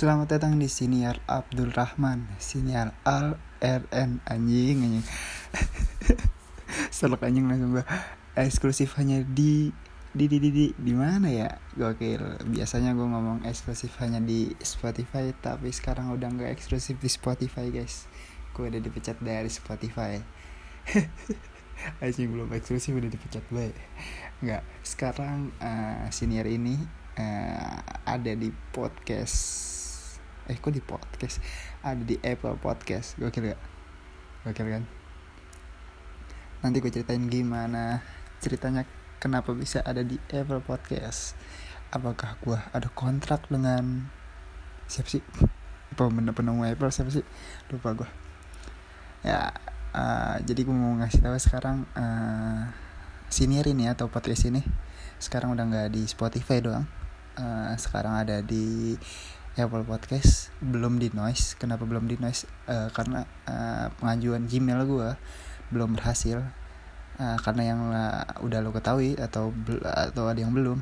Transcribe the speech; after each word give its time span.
Selamat 0.00 0.32
datang 0.32 0.56
di 0.56 0.64
Siniar 0.64 1.20
Abdul 1.28 1.76
Rahman. 1.76 2.24
Siniar 2.40 2.96
Al 3.04 3.36
RN 3.60 4.24
anjing 4.24 4.80
anjing. 4.80 5.04
Selok 6.96 7.20
anjing 7.20 7.44
langsung 7.44 7.76
gue 7.76 7.84
Eksklusif 8.32 8.96
hanya 8.96 9.20
di 9.20 9.68
di 10.16 10.24
di 10.24 10.40
di 10.40 10.48
di 10.56 10.66
di 10.72 10.96
mana 10.96 11.28
ya? 11.28 11.52
Gokil. 11.76 12.48
Biasanya 12.48 12.96
gue 12.96 13.04
ngomong 13.04 13.44
eksklusif 13.44 14.00
hanya 14.00 14.24
di 14.24 14.56
Spotify 14.64 15.36
tapi 15.36 15.68
sekarang 15.68 16.08
udah 16.16 16.32
nggak 16.32 16.48
eksklusif 16.48 16.96
di 16.96 17.12
Spotify 17.12 17.68
guys. 17.68 18.08
Gue 18.56 18.72
udah 18.72 18.80
dipecat 18.80 19.20
dari 19.20 19.52
Spotify. 19.52 20.16
Anjing 22.00 22.32
belum 22.32 22.48
eksklusif 22.56 22.96
udah 22.96 23.12
dipecat 23.12 23.44
baik 23.52 23.76
nggak. 24.40 24.64
Sekarang 24.80 25.52
uh, 25.60 26.08
senior 26.08 26.48
ini 26.48 26.80
uh, 27.20 27.84
ada 28.08 28.32
di 28.32 28.48
podcast 28.72 29.79
eh 30.50 30.58
kok 30.58 30.74
di 30.74 30.82
podcast? 30.82 31.38
Ada 31.86 32.02
di 32.02 32.18
Apple 32.18 32.58
Podcast. 32.58 33.14
Gokil 33.22 33.54
gak? 33.54 33.60
Gokil 34.50 34.66
kan? 34.66 34.84
Nanti 36.66 36.82
gue 36.82 36.90
ceritain 36.90 37.22
gimana 37.30 38.02
ceritanya 38.42 38.82
kenapa 39.22 39.54
bisa 39.54 39.78
ada 39.86 40.02
di 40.02 40.18
Apple 40.34 40.66
Podcast. 40.66 41.38
Apakah 41.94 42.34
gue 42.42 42.58
ada 42.74 42.90
kontrak 42.90 43.46
dengan 43.46 44.10
siapa 44.90 45.06
sih? 45.06 45.22
Pemenang 45.94 46.34
penemu 46.34 46.66
Apple 46.66 46.90
siapa 46.90 47.14
sih? 47.14 47.22
Lupa 47.70 47.94
gue 47.94 48.10
ya 49.20 49.52
uh, 49.92 50.36
jadi 50.40 50.64
gue 50.64 50.72
mau 50.72 50.96
ngasih 50.96 51.20
tahu 51.20 51.36
sekarang 51.36 51.84
uh, 51.92 52.72
senior 53.28 53.68
ini 53.68 53.86
atau 53.86 54.08
podcast 54.08 54.48
ini. 54.48 54.64
Sekarang 55.20 55.52
udah 55.52 55.64
nggak 55.68 55.88
di 55.92 56.02
Spotify 56.08 56.64
doang. 56.64 56.88
Uh, 57.36 57.72
sekarang 57.76 58.16
ada 58.16 58.42
di 58.42 58.96
Apple 59.58 59.82
Podcast. 59.82 60.54
Belum 60.62 61.00
di 61.00 61.10
noise. 61.10 61.58
Kenapa 61.58 61.82
belum 61.82 62.06
di 62.06 62.20
noise? 62.20 62.46
Uh, 62.70 62.90
karena 62.94 63.26
uh, 63.48 63.90
pengajuan 63.98 64.46
Gmail 64.46 64.86
gue 64.86 65.08
belum 65.74 65.98
berhasil. 65.98 66.42
Uh, 67.18 67.38
karena 67.42 67.62
yang 67.74 67.80
uh, 67.90 68.24
udah 68.46 68.62
lo 68.62 68.70
ketahui 68.70 69.18
atau 69.18 69.50
atau 69.82 70.24
ada 70.30 70.38
yang 70.40 70.54
belum 70.54 70.80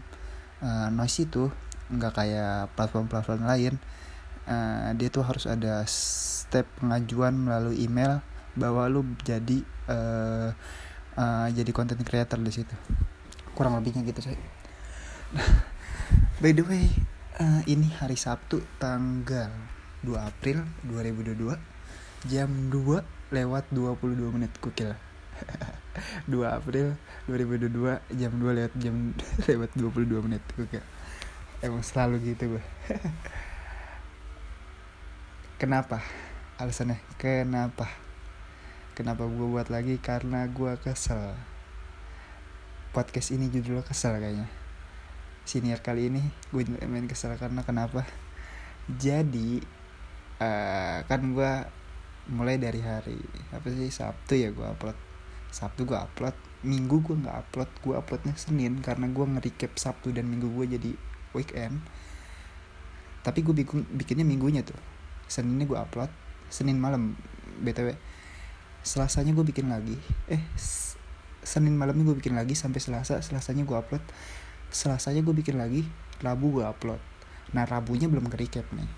uh, 0.61 0.89
noise 0.93 1.25
itu 1.25 1.49
nggak 1.89 2.13
kayak 2.13 2.73
platform-platform 2.77 3.49
lain. 3.49 3.75
Uh, 4.49 4.93
dia 4.97 5.09
tuh 5.13 5.25
harus 5.25 5.45
ada 5.45 5.85
step 5.89 6.65
pengajuan 6.81 7.37
melalui 7.37 7.85
email 7.85 8.25
bahwa 8.57 8.89
lu 8.89 9.05
jadi 9.25 9.61
uh, 9.93 10.51
uh, 11.17 11.47
jadi 11.53 11.71
content 11.73 12.01
creator 12.05 12.41
di 12.41 12.53
situ. 12.53 12.75
Kurang 13.53 13.77
lebihnya 13.81 14.07
gitu 14.07 14.23
saya 14.23 14.39
by 16.43 16.53
the 16.57 16.65
way 16.65 16.89
uh, 17.39 17.63
ini 17.71 17.87
hari 17.95 18.19
Sabtu 18.19 18.63
tanggal 18.83 19.51
2 20.03 20.15
April 20.19 20.67
2022 20.87 21.55
jam 22.27 22.51
2 22.71 23.03
lewat 23.31 23.65
22 23.71 24.35
menit 24.35 24.51
kukil 24.59 24.99
2 26.27 26.35
April 26.59 26.99
2022 27.31 28.19
jam 28.19 28.33
2 28.35 28.59
lewat 28.59 28.75
jam 28.79 29.15
lewat 29.49 29.71
22 29.79 30.27
menit 30.27 30.43
gue 30.59 30.83
emang 31.63 31.83
selalu 31.87 32.35
gitu 32.35 32.59
gue 32.59 32.65
kenapa? 35.63 36.03
Alasannya 36.59 36.99
kenapa? 37.23 37.87
Kenapa 38.99 39.31
gue 39.31 39.47
buat 39.47 39.71
lagi? 39.71 39.95
Karena 40.03 40.43
gue 40.51 40.75
kesel. 40.83 41.39
Podcast 42.91 43.31
ini 43.31 43.47
judulnya 43.47 43.87
kesel 43.87 44.19
kayaknya 44.19 44.58
senior 45.49 45.81
kali 45.81 46.13
ini 46.13 46.21
gue 46.53 46.69
main 46.85 47.09
kesel 47.09 47.33
karena 47.41 47.65
kenapa? 47.65 48.05
Jadi 48.85 49.65
uh, 50.45 51.01
kan 51.09 51.21
gue 51.33 51.53
mulai 52.29 52.61
dari 52.61 52.85
hari 52.85 53.17
apa 53.57 53.65
sih 53.73 53.89
Sabtu 53.89 54.37
ya 54.37 54.53
gue 54.53 54.69
upload. 54.69 54.97
Sabtu 55.49 55.89
gue 55.89 55.97
upload 55.97 56.37
Minggu 56.59 57.01
gue 57.01 57.17
nggak 57.17 57.49
upload 57.49 57.71
gue 57.81 57.95
uploadnya 57.97 58.35
Senin 58.37 58.85
karena 58.85 59.09
gue 59.09 59.25
nge-recap 59.25 59.81
Sabtu 59.81 60.13
dan 60.13 60.29
Minggu 60.29 60.53
gue 60.53 60.77
jadi 60.77 60.93
weekend. 61.33 61.81
Tapi 63.25 63.41
gue 63.41 63.57
bikin 63.57 63.89
bikinnya 63.97 64.29
minggunya 64.29 64.61
tuh. 64.61 64.77
Seninnya 65.33 65.65
gue 65.65 65.79
upload 65.81 66.13
Senin 66.53 66.77
malam 66.77 67.17
btw 67.65 67.97
Selasanya 68.85 69.33
gue 69.33 69.49
bikin 69.49 69.73
lagi. 69.73 69.97
Eh 70.29 70.45
Senin 71.41 71.73
malamnya 71.73 72.05
gue 72.13 72.17
bikin 72.21 72.37
lagi 72.37 72.53
sampai 72.53 72.85
Selasa 72.85 73.25
Selasanya 73.25 73.65
gue 73.65 73.77
upload 73.77 74.05
Selasanya 74.69 75.25
gue 75.25 75.35
bikin 75.35 75.57
lagi 75.57 75.85
Rabu 76.19 76.61
gue 76.61 76.65
upload. 76.67 77.01
Nah 77.55 77.65
Rabunya 77.65 78.11
belum 78.11 78.29
ke-recap 78.29 78.67
nih. 78.75 78.91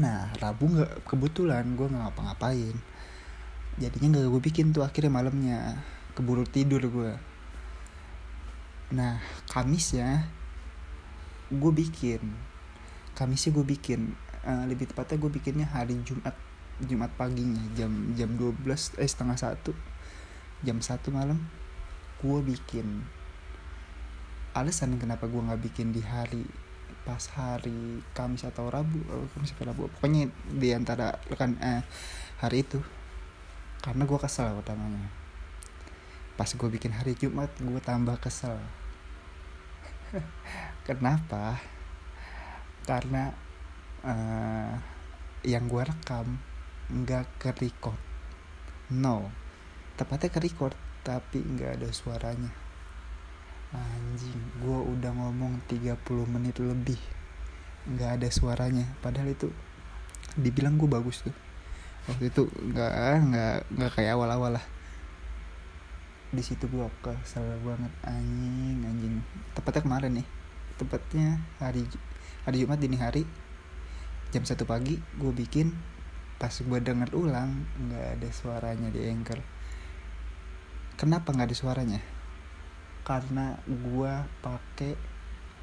Nah 0.00 0.32
Rabu 0.40 0.72
nggak 0.72 1.06
kebetulan 1.06 1.64
gue 1.76 1.86
nggak 1.86 2.02
ngapa-ngapain. 2.02 2.76
Jadinya 3.76 4.16
gak 4.16 4.32
gue 4.32 4.42
bikin 4.42 4.72
tuh 4.72 4.82
akhirnya 4.82 5.12
malamnya. 5.12 5.84
Keburu 6.16 6.48
tidur 6.48 6.80
gue 6.80 7.36
nah 8.86 9.18
Kamis 9.50 9.98
ya 9.98 10.22
gue 11.50 11.72
bikin. 11.74 12.22
Kamisnya 13.18 13.50
gue 13.54 13.66
bikin 13.66 14.14
uh, 14.46 14.62
lebih 14.66 14.90
tepatnya 14.90 15.18
gue 15.18 15.30
bikinnya 15.30 15.66
hari 15.66 15.98
Jumat 16.06 16.34
Jumat 16.82 17.10
paginya 17.16 17.62
jam 17.74 18.14
jam 18.14 18.38
12 18.38 18.62
eh 18.98 19.08
setengah 19.10 19.38
satu. 19.38 19.74
Jam 20.62 20.78
satu 20.78 21.10
malam 21.10 21.42
gue 22.22 22.38
bikin 22.46 23.04
alasan 24.56 24.96
kenapa 24.96 25.28
gue 25.28 25.36
nggak 25.36 25.62
bikin 25.68 25.92
di 25.92 26.00
hari 26.00 26.42
pas 27.04 27.22
hari 27.38 28.02
Kamis 28.16 28.42
atau 28.42 28.66
Rabu 28.66 28.98
oh, 29.12 29.28
Kamis 29.36 29.54
atau 29.54 29.68
Rabu 29.68 29.86
pokoknya 29.92 30.32
di 30.50 30.72
antara 30.72 31.14
kan 31.36 31.54
eh, 31.60 31.84
hari 32.40 32.64
itu. 32.64 32.80
Karena 33.84 34.02
gue 34.02 34.18
kesel 34.18 34.50
pertamanya 34.56 35.08
pas 36.36 36.48
gue 36.52 36.68
bikin 36.68 36.92
hari 36.92 37.16
Jumat 37.16 37.52
gue 37.60 37.80
tambah 37.80 38.16
kesel. 38.18 38.58
Kenapa? 40.88 41.60
Karena 42.84 43.32
uh, 44.04 44.74
yang 45.44 45.64
gue 45.70 45.82
rekam 45.84 46.36
nggak 46.92 47.24
ke 47.40 47.50
record. 47.56 47.98
No 48.92 49.46
tepatnya 49.96 50.28
ke 50.28 50.40
record 50.44 50.76
tapi 51.00 51.40
nggak 51.40 51.80
ada 51.80 51.88
suaranya 51.88 52.52
anjing 53.76 54.46
gue 54.60 54.78
udah 54.96 55.12
ngomong 55.12 55.60
30 55.68 55.94
menit 56.32 56.56
lebih. 56.58 56.98
Nggak 57.86 58.10
ada 58.20 58.28
suaranya. 58.32 58.86
Padahal 59.04 59.30
itu 59.30 59.52
dibilang 60.34 60.80
gue 60.80 60.88
bagus 60.88 61.22
tuh. 61.22 61.34
Waktu 62.10 62.32
itu 62.32 62.48
nggak 62.50 62.92
nggak 63.30 63.56
nggak 63.76 63.90
kayak 63.94 64.16
awal-awal 64.16 64.58
lah. 64.58 64.64
Di 66.32 66.42
situ 66.42 66.66
gue 66.66 66.86
kesel 67.04 67.44
banget. 67.62 67.92
Anjing 68.02 68.82
anjing. 68.82 69.14
Tepatnya 69.54 69.82
kemarin 69.84 70.12
nih. 70.18 70.26
Tepatnya 70.80 71.28
hari 71.62 71.86
hari 72.48 72.56
Jumat 72.64 72.78
dini 72.80 72.98
hari 72.98 73.22
jam 74.34 74.42
satu 74.42 74.66
pagi 74.66 74.98
gue 74.98 75.30
bikin 75.30 75.70
pas 76.36 76.52
gue 76.52 76.78
denger 76.82 77.14
ulang 77.14 77.64
nggak 77.78 78.18
ada 78.18 78.28
suaranya 78.34 78.88
di 78.90 79.06
anchor. 79.06 79.38
Kenapa 80.96 81.30
nggak 81.30 81.52
ada 81.52 81.56
suaranya 81.56 82.15
karena 83.06 83.54
gue 83.70 84.12
pakai 84.42 84.98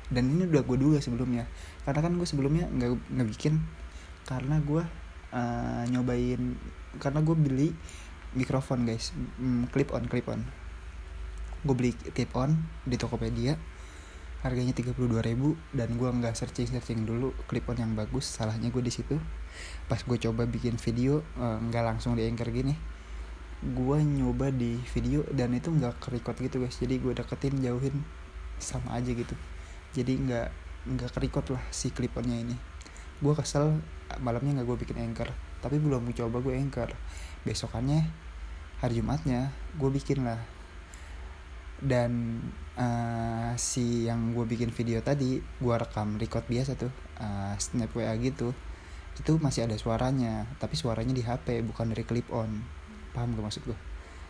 dan 0.08 0.32
ini 0.32 0.48
udah 0.48 0.64
gue 0.64 0.78
duga 0.80 1.00
sebelumnya. 1.04 1.44
Karena 1.84 2.00
kan 2.00 2.16
gue 2.16 2.28
sebelumnya 2.28 2.72
nggak 2.72 2.92
nggak 3.12 3.28
bikin 3.36 3.60
karena 4.24 4.64
gue 4.64 4.84
uh, 5.36 5.84
nyobain 5.92 6.56
karena 7.04 7.20
gue 7.20 7.36
beli 7.36 7.70
mikrofon 8.32 8.88
guys. 8.88 9.12
Mm, 9.36 9.68
clip 9.76 9.92
on 9.92 10.08
clip 10.08 10.32
on. 10.32 10.48
Gue 11.68 11.76
beli 11.76 11.92
clip 12.16 12.32
on 12.40 12.56
di 12.88 12.96
Tokopedia 12.96 13.60
harganya 14.44 14.76
32.000 14.76 15.08
dan 15.72 15.90
gue 15.96 16.10
nggak 16.20 16.36
searching 16.36 16.68
searching 16.68 17.08
dulu 17.08 17.36
clip 17.52 17.68
on 17.68 17.76
yang 17.76 17.92
bagus. 17.92 18.24
Salahnya 18.24 18.72
gue 18.72 18.84
di 18.84 18.92
situ. 18.92 19.20
Pas 19.92 20.00
gue 20.00 20.18
coba 20.20 20.48
bikin 20.48 20.80
video 20.80 21.20
nggak 21.36 21.84
uh, 21.84 21.88
langsung 21.92 22.16
di 22.16 22.24
anchor 22.24 22.48
gini 22.56 22.93
gue 23.64 23.98
nyoba 24.04 24.52
di 24.52 24.76
video 24.92 25.24
dan 25.32 25.56
itu 25.56 25.72
nggak 25.72 26.04
kerekod 26.04 26.36
gitu 26.44 26.60
guys. 26.60 26.76
Jadi 26.76 27.00
gue 27.00 27.16
deketin 27.16 27.64
jauhin 27.64 28.04
sama 28.60 29.00
aja 29.00 29.08
gitu. 29.16 29.32
Jadi 29.96 30.20
nggak 30.20 30.48
nggak 30.84 31.10
kerekod 31.16 31.56
lah 31.56 31.64
si 31.72 31.96
clip 31.96 32.12
onnya 32.20 32.36
ini. 32.44 32.56
Gue 33.24 33.32
kesel 33.40 33.80
malamnya 34.20 34.60
nggak 34.60 34.68
gue 34.68 34.78
bikin 34.84 34.98
anchor. 35.00 35.32
Tapi 35.64 35.80
belum 35.80 36.12
coba 36.12 36.44
gue 36.44 36.54
anchor. 36.60 36.92
Besokannya 37.48 38.04
hari 38.84 39.00
jumatnya 39.00 39.56
gue 39.80 39.90
bikin 39.96 40.28
lah. 40.28 40.44
Dan 41.80 42.44
uh, 42.76 43.56
si 43.56 44.08
yang 44.08 44.36
gue 44.36 44.44
bikin 44.44 44.76
video 44.76 45.00
tadi 45.00 45.40
gue 45.40 45.76
rekam 45.76 46.20
record 46.20 46.44
biasa 46.52 46.76
tuh 46.76 46.92
uh, 47.24 47.56
snap 47.56 47.96
wa 47.96 48.12
gitu. 48.20 48.52
Itu 49.16 49.40
masih 49.40 49.72
ada 49.72 49.80
suaranya 49.80 50.52
tapi 50.60 50.76
suaranya 50.76 51.16
di 51.16 51.24
hp 51.24 51.64
bukan 51.70 51.94
dari 51.96 52.04
clip 52.04 52.28
on 52.34 52.83
paham 53.14 53.38
gak 53.38 53.46
maksud 53.46 53.64
gue 53.64 53.78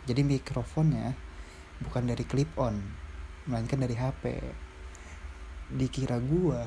jadi 0.04 0.20
mikrofonnya 0.20 1.16
bukan 1.82 2.04
dari 2.06 2.24
clip 2.28 2.52
on 2.60 2.78
melainkan 3.48 3.80
dari 3.80 3.96
hp 3.96 4.22
dikira 5.74 6.20
gue 6.20 6.62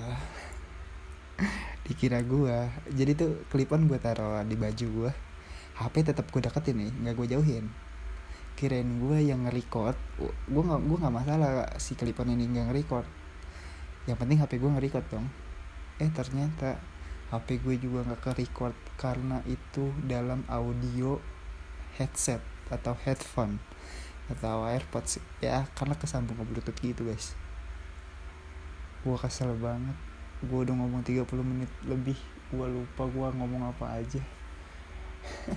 dikira 1.88 2.20
gue 2.26 2.58
jadi 2.92 3.12
tuh 3.14 3.32
klipon 3.54 3.88
gue 3.88 4.02
taruh 4.02 4.42
di 4.44 4.58
baju 4.58 4.88
gue 4.90 5.12
HP 5.78 6.10
tetap 6.10 6.26
gue 6.34 6.42
deketin 6.42 6.76
nih 6.82 6.92
nggak 7.06 7.16
gue 7.22 7.28
jauhin. 7.38 7.66
Kirain 8.58 8.90
gue 8.98 9.18
yang 9.22 9.46
nge-record 9.46 9.98
gue 10.50 10.64
nggak 10.66 10.82
gue 10.90 10.98
nggak 10.98 11.14
masalah 11.14 11.70
si 11.78 11.94
klipon 11.94 12.34
ini 12.34 12.50
nggak 12.50 12.74
nge-record. 12.74 13.06
Yang 14.10 14.18
penting 14.18 14.38
HP 14.42 14.58
gue 14.58 14.72
nge-record 14.74 15.06
dong. 15.14 15.30
Eh 16.02 16.10
ternyata 16.10 16.82
HP 17.30 17.62
gue 17.62 17.78
juga 17.78 18.10
nggak 18.10 18.22
ke-record 18.26 18.74
karena 18.98 19.46
itu 19.46 19.94
dalam 20.02 20.42
audio 20.50 21.22
headset 21.98 22.42
atau 22.70 22.94
headphone 23.04 23.58
atau 24.28 24.68
airpods 24.68 25.24
ya 25.40 25.64
karena 25.72 25.96
kesambung 25.96 26.36
ke 26.36 26.44
bluetooth 26.44 26.80
gitu 26.84 27.02
guys. 27.08 27.34
Gue 29.02 29.16
kesel 29.16 29.56
banget. 29.58 29.96
Gue 30.44 30.68
udah 30.68 30.76
ngomong 30.76 31.02
30 31.02 31.24
menit 31.42 31.72
lebih. 31.88 32.20
Gue 32.52 32.68
lupa 32.68 33.08
gue 33.08 33.28
ngomong 33.40 33.72
apa 33.72 34.04
aja. 34.04 34.20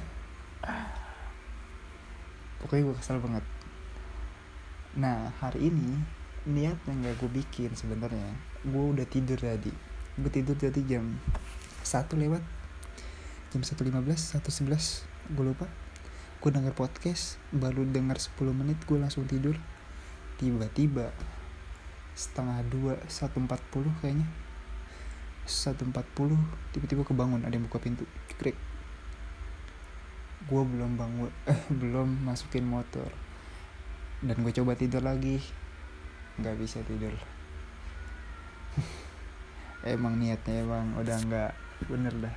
Pokoknya 2.62 2.82
gue 2.86 2.96
kesel 2.96 3.18
banget. 3.18 3.42
Nah 4.94 5.34
hari 5.42 5.70
ini 5.70 5.98
niatnya 6.46 6.94
nggak 6.94 7.18
gue 7.18 7.30
bikin 7.42 7.74
sebenarnya. 7.74 8.30
Gue 8.62 8.84
udah 8.94 9.06
tidur 9.10 9.36
tadi. 9.36 9.74
Gue 10.14 10.30
tidur 10.30 10.54
tadi 10.54 10.86
jam 10.86 11.18
satu 11.82 12.14
lewat. 12.14 12.42
Jam 13.50 13.66
satu 13.66 13.82
lima 13.82 13.98
belas 13.98 14.30
satu 14.30 14.54
sebelas. 14.54 15.02
Gue 15.26 15.50
lupa 15.50 15.66
gue 16.40 16.48
denger 16.48 16.72
podcast 16.72 17.36
baru 17.52 17.84
denger 17.84 18.16
10 18.16 18.56
menit 18.56 18.80
gue 18.88 18.96
langsung 18.96 19.28
tidur. 19.28 19.60
Tiba-tiba 20.40 21.12
setengah 22.16 22.64
dua 22.64 22.96
satu 23.12 23.44
empat 23.44 23.60
puluh 23.68 23.92
kayaknya. 24.00 24.24
Satu 25.44 25.84
empat 25.84 26.08
puluh 26.16 26.40
tiba-tiba 26.72 27.04
kebangun 27.04 27.44
ada 27.44 27.52
yang 27.52 27.68
buka 27.68 27.76
pintu. 27.76 28.08
Krik 28.40 28.56
gue 30.48 30.62
belum 30.64 30.96
bangun 30.96 31.28
eh 31.52 31.60
belum 31.68 32.24
masukin 32.24 32.64
motor. 32.64 33.12
Dan 34.24 34.40
gue 34.40 34.52
coba 34.56 34.72
tidur 34.80 35.04
lagi. 35.04 35.44
Nggak 36.40 36.56
bisa 36.56 36.80
tidur. 36.88 37.12
Emang 39.84 40.16
niatnya 40.16 40.64
emang 40.64 40.96
udah 40.96 41.16
nggak 41.20 41.52
bener 41.84 42.16
dah. 42.16 42.36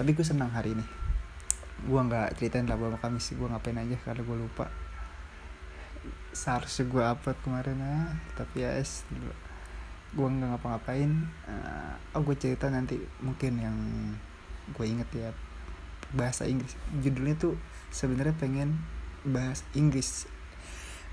Tapi 0.00 0.16
gue 0.16 0.24
senang 0.24 0.48
hari 0.48 0.72
ini 0.72 1.03
gue 1.82 2.00
nggak 2.00 2.38
ceritain 2.38 2.64
lah 2.70 2.78
bahwa 2.78 2.96
kamis 3.02 3.34
gue 3.34 3.48
ngapain 3.50 3.76
aja 3.76 3.96
karena 4.06 4.22
gue 4.22 4.36
lupa. 4.38 4.70
Seharusnya 6.30 6.84
gue 6.86 7.02
upload 7.02 7.38
kemarin 7.42 7.78
ah 7.82 8.10
tapi 8.38 8.62
ya 8.62 8.78
es 8.78 9.02
gue 10.14 10.26
nggak 10.26 10.54
ngapa-ngapain. 10.54 11.10
Uh, 11.50 11.94
oh 12.14 12.22
gue 12.22 12.36
cerita 12.38 12.70
nanti 12.70 13.02
mungkin 13.18 13.58
yang 13.58 13.76
gue 14.70 14.86
inget 14.86 15.08
ya 15.12 15.30
bahasa 16.14 16.46
Inggris. 16.46 16.78
Judulnya 17.02 17.36
tuh 17.36 17.58
sebenarnya 17.90 18.34
pengen 18.38 18.78
bahas 19.26 19.66
Inggris. 19.74 20.30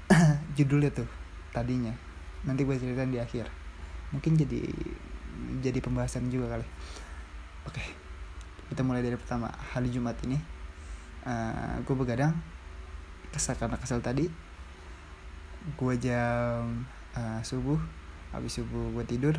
Judulnya 0.57 0.93
tuh 0.93 1.09
tadinya. 1.51 1.93
Nanti 2.45 2.63
gue 2.63 2.77
ceritain 2.77 3.11
di 3.11 3.19
akhir. 3.19 3.49
Mungkin 4.13 4.37
jadi 4.37 4.61
jadi 5.59 5.79
pembahasan 5.81 6.29
juga 6.29 6.55
kali. 6.55 6.67
Oke 7.65 8.00
kita 8.71 8.87
mulai 8.87 9.03
dari 9.03 9.19
pertama 9.19 9.51
hari 9.75 9.91
Jumat 9.91 10.15
ini 10.23 10.39
uh, 11.27 11.75
gue 11.83 11.91
begadang 11.91 12.31
kesal 13.35 13.59
karena 13.59 13.75
kesal 13.75 13.99
tadi. 13.99 14.31
Gue 15.75 15.99
jam 15.99 16.87
uh, 17.11 17.43
subuh 17.43 17.75
habis 18.31 18.55
subuh 18.55 18.95
gue 18.95 19.03
tidur. 19.03 19.35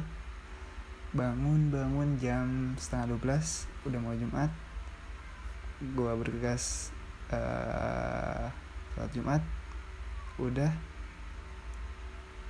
Bangun 1.17 1.73
bangun 1.73 2.21
jam 2.21 2.77
setengah 2.77 3.17
12 3.17 3.89
udah 3.89 4.01
mau 4.05 4.13
Jumat. 4.13 4.53
Gue 5.81 6.13
bergegas 6.13 6.93
uh, 7.33 8.53
sholat 8.93 9.11
Jumat. 9.17 9.43
Udah. 10.37 10.73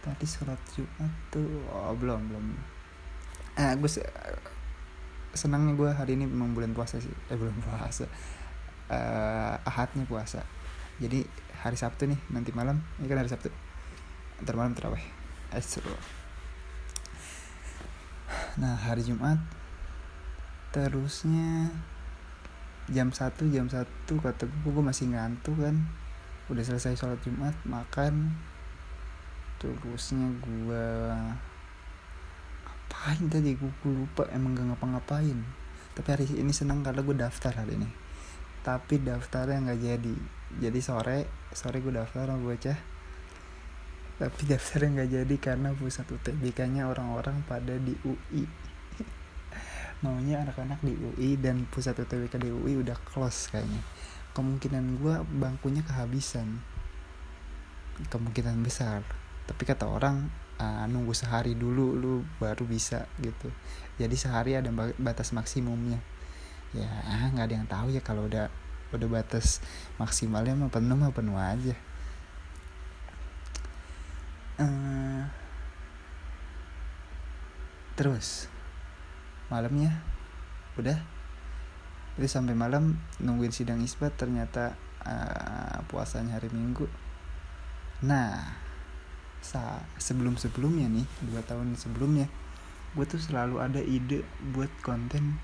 Tadi 0.02 0.26
sholat 0.26 0.58
Jumat 0.74 1.12
tuh 1.30 1.62
oh 1.70 1.94
belum 1.94 2.26
belum. 2.26 2.46
Ah 3.54 3.78
gue 3.78 3.86
senangnya 5.32 5.72
gue 5.76 5.90
hari 5.90 6.14
ini 6.16 6.28
memang 6.28 6.52
bulan 6.52 6.76
puasa 6.76 7.00
sih. 7.00 7.12
Eh 7.32 7.36
belum 7.36 7.56
puasa. 7.64 8.06
Uh, 8.92 9.56
ahadnya 9.64 10.04
puasa. 10.04 10.44
Jadi 11.00 11.24
hari 11.64 11.76
Sabtu 11.76 12.06
nih 12.08 12.20
nanti 12.30 12.52
malam. 12.52 12.80
Ini 13.00 13.06
kan 13.08 13.18
hari 13.20 13.30
Sabtu. 13.32 13.48
Ntar 14.44 14.54
malam 14.56 14.76
terawih. 14.76 15.02
Eh, 15.52 15.64
nah 18.56 18.76
hari 18.76 19.04
Jumat 19.04 19.36
terusnya 20.72 21.68
jam 22.88 23.12
1 23.12 23.52
jam 23.52 23.68
1 23.68 23.84
kata 24.08 24.48
gue 24.48 24.70
gue 24.72 24.84
masih 24.84 25.12
ngantuk 25.12 25.60
kan. 25.60 25.76
Udah 26.48 26.64
selesai 26.64 26.96
sholat 26.96 27.20
jumat 27.22 27.54
makan. 27.68 28.32
Terusnya 29.60 30.26
gue 30.42 30.86
ngapain 32.92 33.24
tadi? 33.32 33.56
Gue, 33.56 33.72
lupa 33.88 34.28
emang 34.36 34.52
gak 34.52 34.68
ngapa-ngapain. 34.68 35.38
Tapi 35.96 36.08
hari 36.12 36.28
ini 36.36 36.52
senang 36.52 36.84
karena 36.84 37.00
gue 37.00 37.16
daftar 37.16 37.64
hari 37.64 37.80
ini. 37.80 37.88
Tapi 38.60 39.00
daftarnya 39.00 39.64
nggak 39.64 39.80
jadi. 39.80 40.16
Jadi 40.60 40.78
sore 40.84 41.48
sore 41.56 41.80
gue 41.80 41.88
daftar 41.88 42.28
sama 42.28 42.44
bocah. 42.44 42.78
Tapi 44.20 44.40
daftarnya 44.44 44.88
nggak 44.92 45.10
jadi 45.10 45.34
karena 45.40 45.68
pusat 45.72 46.04
UTBK 46.04 46.68
nya 46.68 46.92
orang-orang 46.92 47.40
pada 47.48 47.80
di 47.80 47.96
UI 48.04 48.44
maunya 50.02 50.42
anak-anak 50.42 50.82
di 50.82 50.98
UI 50.98 51.38
dan 51.38 51.62
pusat 51.70 51.94
UTBK 51.94 52.34
di 52.42 52.50
UI 52.50 52.76
udah 52.76 52.98
close 53.08 53.48
kayaknya. 53.48 53.80
Kemungkinan 54.36 55.00
gue 55.00 55.14
bangkunya 55.40 55.80
kehabisan. 55.80 56.60
Kemungkinan 58.10 58.60
besar. 58.60 59.02
Tapi 59.46 59.62
kata 59.62 59.90
orang 59.90 60.41
uh, 60.62 60.84
nunggu 60.86 61.10
sehari 61.10 61.58
dulu 61.58 61.98
lu 61.98 62.22
baru 62.38 62.62
bisa 62.62 63.10
gitu. 63.18 63.50
Jadi 63.98 64.14
sehari 64.14 64.54
ada 64.54 64.70
batas 65.02 65.34
maksimumnya. 65.34 65.98
Ya 66.72 66.88
nggak 67.34 67.46
ada 67.50 67.54
yang 67.58 67.68
tahu 67.68 67.90
ya 67.92 68.00
kalau 68.00 68.30
udah 68.30 68.48
udah 68.94 69.08
batas 69.08 69.58
maksimalnya 69.98 70.54
mah 70.54 70.70
penuh 70.70 70.94
mah 70.94 71.10
penuh 71.10 71.36
aja. 71.36 71.74
Uh, 74.62 75.26
terus 77.98 78.46
malamnya 79.50 79.98
udah. 80.78 80.96
Jadi 82.12 82.28
sampai 82.28 82.52
malam 82.52 83.00
nungguin 83.24 83.56
sidang 83.56 83.80
isbat 83.80 84.12
ternyata 84.20 84.76
uh, 85.04 85.80
puasanya 85.88 86.36
hari 86.36 86.52
minggu. 86.52 86.84
Nah 88.04 88.60
sa 89.42 89.82
sebelum 89.98 90.38
sebelumnya 90.38 90.86
nih 90.86 91.06
dua 91.26 91.42
tahun 91.42 91.74
sebelumnya 91.74 92.30
gue 92.92 93.04
tuh 93.08 93.18
selalu 93.18 93.56
ada 93.56 93.80
ide 93.80 94.20
buat 94.52 94.68
konten 94.84 95.40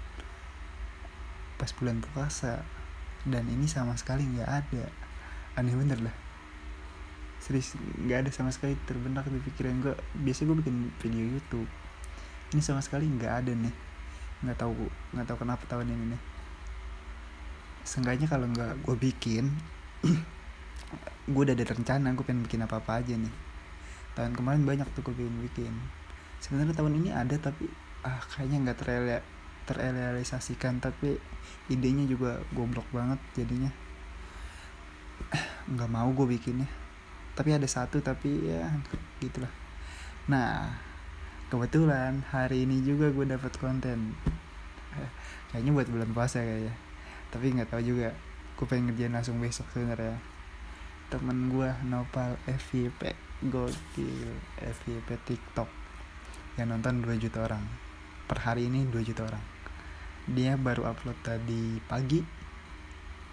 pas 1.58 1.72
bulan 1.74 1.98
puasa. 2.00 2.62
Dan 3.26 3.50
ini 3.50 3.66
sama 3.66 3.96
sekali 3.98 4.22
nggak 4.24 4.46
ada. 4.48 4.84
Aneh 5.58 5.74
bener 5.74 5.98
lah. 6.00 6.14
Serius 7.42 7.74
nggak 7.74 8.24
ada 8.24 8.30
sama 8.30 8.52
sekali 8.52 8.76
terbenak 8.84 9.26
di 9.26 9.40
pikiran 9.42 9.80
gue 9.80 9.94
biasa 10.22 10.44
gue 10.44 10.56
bikin 10.60 10.92
video 11.00 11.24
YouTube. 11.24 11.68
Ini 12.54 12.60
sama 12.60 12.84
sekali 12.84 13.08
nggak 13.08 13.32
ada 13.44 13.52
nih. 13.56 13.74
Nggak 14.44 14.56
tahu 14.60 14.72
nggak 15.16 15.26
tahu 15.26 15.38
kenapa 15.42 15.64
tahun 15.66 15.88
ini 15.88 16.04
nih. 16.14 16.22
Seenggaknya 17.82 18.28
kalau 18.28 18.46
nggak 18.52 18.84
gue 18.84 18.96
bikin 18.96 19.48
gue 21.32 21.42
udah 21.42 21.56
ada 21.56 21.64
rencana 21.64 22.12
gue 22.12 22.24
pengen 22.24 22.44
bikin 22.44 22.64
apa 22.64 22.80
apa 22.80 23.00
aja 23.02 23.12
nih 23.12 23.47
tahun 24.18 24.34
kemarin 24.34 24.66
banyak 24.66 24.88
tuh 24.98 25.06
gue 25.06 25.14
pengen 25.14 25.38
bikin 25.46 25.70
sebenarnya 26.42 26.75
tahun 26.75 26.98
ini 27.02 27.10
ada 27.14 27.37
tapi 27.38 27.70
ah 28.06 28.18
kayaknya 28.34 28.58
nggak 28.66 28.78
terreal 28.82 29.22
terrealisasikan 29.68 30.80
tapi 30.80 31.20
idenya 31.68 32.08
juga 32.08 32.40
goblok 32.56 32.88
banget 32.88 33.20
jadinya. 33.37 33.68
Nggak 35.68 35.90
mau 35.92 36.08
gue 36.16 36.25
bikinnya. 36.25 36.64
Tapi 37.37 37.52
ada 37.52 37.68
satu 37.68 38.00
tapi 38.00 38.48
ya 38.48 38.64
gitulah. 39.20 39.52
Nah 40.32 40.72
kebetulan 41.52 42.25
hari 42.32 42.64
ini 42.64 42.80
juga 42.80 43.12
gue 43.12 43.28
dapat 43.28 43.52
konten. 43.60 44.16
Kayaknya 45.52 45.72
buat 45.76 45.88
bulan 45.88 46.10
puasa 46.16 46.40
kayaknya 46.44 46.75
tapi 47.28 47.52
nggak 47.52 47.68
tahu 47.68 47.84
juga 47.84 48.16
gue 48.56 48.66
pengen 48.68 48.88
ngerjain 48.88 49.12
langsung 49.12 49.37
besok 49.37 49.68
sebenarnya. 49.76 50.16
Temen 51.12 51.52
gue 51.52 51.68
Nopal 51.84 52.40
FYP 52.48 53.27
gokil. 53.42 54.35
FYP 54.59 55.09
TikTok. 55.23 55.71
Yang 56.59 56.68
nonton 56.75 57.07
2 57.07 57.23
juta 57.23 57.47
orang. 57.47 57.62
Per 58.26 58.38
hari 58.42 58.66
ini 58.66 58.83
2 58.90 58.99
juta 59.07 59.23
orang. 59.30 59.45
Dia 60.28 60.59
baru 60.59 60.90
upload 60.90 61.18
tadi 61.23 61.78
pagi. 61.87 62.21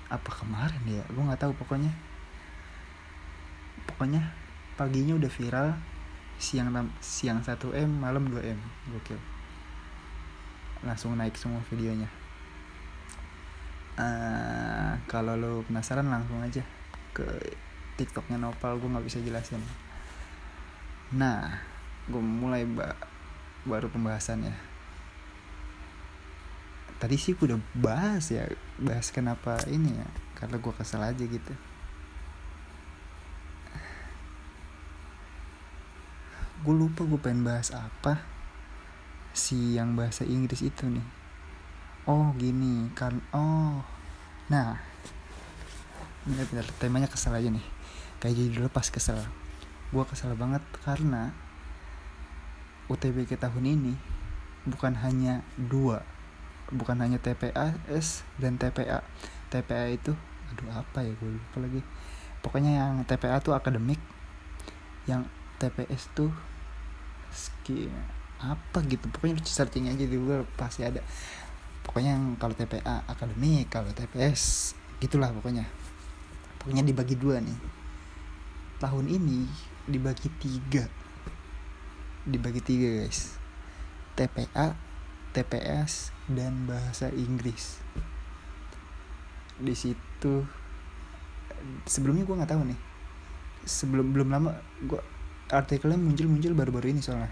Apa 0.05 0.29
kemarin 0.29 0.83
ya 0.85 1.03
gue 1.09 1.23
nggak 1.25 1.41
tahu 1.41 1.53
pokoknya. 1.57 1.89
Pokoknya 3.89 4.21
paginya 4.77 5.17
udah 5.17 5.31
viral. 5.31 5.69
Siang 6.37 6.69
siang 7.01 7.39
1 7.41 7.57
m 7.73 7.91
malam 7.97 8.29
2 8.29 8.45
m. 8.45 8.59
Gokil. 8.93 9.17
Langsung 10.85 11.17
naik 11.17 11.33
semua 11.33 11.65
videonya. 11.73 12.07
Uh, 13.95 14.99
kalau 15.07 15.39
lo 15.39 15.63
penasaran 15.63 16.11
langsung 16.11 16.43
aja 16.43 16.61
ke 17.15 17.25
tiktoknya 17.97 18.37
Nopal. 18.37 18.77
Gue 18.77 18.91
nggak 18.91 19.07
bisa 19.07 19.17
jelasin 19.23 19.84
nah 21.13 21.61
gue 22.09 22.21
mulai 22.21 22.65
ba 22.65 22.97
baru 23.65 23.89
pembahasannya 23.89 24.53
tadi 26.95 27.19
sih 27.19 27.35
gue 27.35 27.53
udah 27.53 27.61
bahas 27.75 28.31
ya 28.31 28.47
bahas 28.79 29.11
kenapa 29.11 29.59
ini 29.67 29.93
ya 29.93 30.07
karena 30.35 30.59
gue 30.59 30.73
kesel 30.75 31.01
aja 31.03 31.23
gitu. 31.23 31.53
Gue 36.65 36.75
lupa 36.75 37.05
gue 37.05 37.19
pengen 37.21 37.45
bahas 37.45 37.71
apa 37.71 38.19
si 39.35 39.77
yang 39.77 39.95
bahasa 39.95 40.25
Inggris 40.25 40.65
itu 40.65 40.87
nih. 40.87 41.05
Oh 42.09 42.33
gini 42.37 42.89
kan 42.97 43.21
oh 43.35 43.81
nah 44.45 44.77
bener-bener 46.25 46.65
temanya 46.81 47.07
kesel 47.07 47.37
aja 47.37 47.47
nih. 47.51 47.65
Kayak 48.17 48.35
jadi 48.39 48.49
dulu 48.59 48.67
pas 48.71 48.87
kesel 48.87 49.19
gue 49.95 50.03
kesel 50.11 50.35
banget 50.35 50.59
karena 50.83 51.31
UTBK 52.91 53.39
tahun 53.39 53.63
ini 53.63 53.95
bukan 54.67 54.91
hanya 54.99 55.39
dua 55.55 56.03
bukan 56.67 56.99
hanya 56.99 57.21
TPAS 57.21 58.27
dan 58.35 58.59
TPA 58.59 59.05
TPA 59.47 59.87
itu 59.95 60.11
aduh 60.51 60.69
apa 60.75 60.99
ya 61.01 61.11
gue 61.15 61.29
lupa 61.31 61.57
lagi. 61.63 61.81
Pokoknya 62.43 62.71
yang 62.77 62.93
TPA 63.07 63.41
tuh 63.41 63.57
akademik 63.57 63.97
yang 65.09 65.25
TPS 65.57 66.11
tuh 66.13 66.29
ski 67.33 67.89
apa 68.37 68.83
gitu. 68.85 69.09
Pokoknya 69.09 69.41
searching 69.41 69.89
aja 69.89 70.05
di 70.05 70.15
Google 70.15 70.45
pasti 70.59 70.85
ada. 70.85 71.01
Pokoknya 71.81 72.17
yang 72.17 72.37
kalau 72.37 72.53
TPA 72.53 73.05
akademik 73.09 73.69
kalau 73.73 73.89
TPS 73.95 74.73
gitulah 75.01 75.33
pokoknya. 75.33 75.65
Pokoknya 76.61 76.85
dibagi 76.85 77.17
dua 77.17 77.41
nih. 77.41 77.57
Tahun 78.77 79.05
ini 79.09 79.47
dibagi 79.85 80.29
tiga. 80.41 80.89
Dibagi 82.25 82.61
tiga 82.61 83.05
guys. 83.05 83.37
TPA 84.15 84.73
TPS 85.35 86.15
dan 86.31 86.63
bahasa 86.63 87.11
Inggris. 87.11 87.83
Di 89.59 89.75
situ 89.75 90.47
sebelumnya 91.83 92.23
gue 92.23 92.39
nggak 92.39 92.51
tahu 92.55 92.63
nih. 92.71 92.79
Sebelum 93.67 94.15
belum 94.15 94.29
lama 94.31 94.55
gue 94.79 95.01
artikelnya 95.51 95.99
muncul 95.99 96.31
muncul 96.31 96.55
baru-baru 96.55 96.95
ini 96.95 97.03
soalnya. 97.03 97.29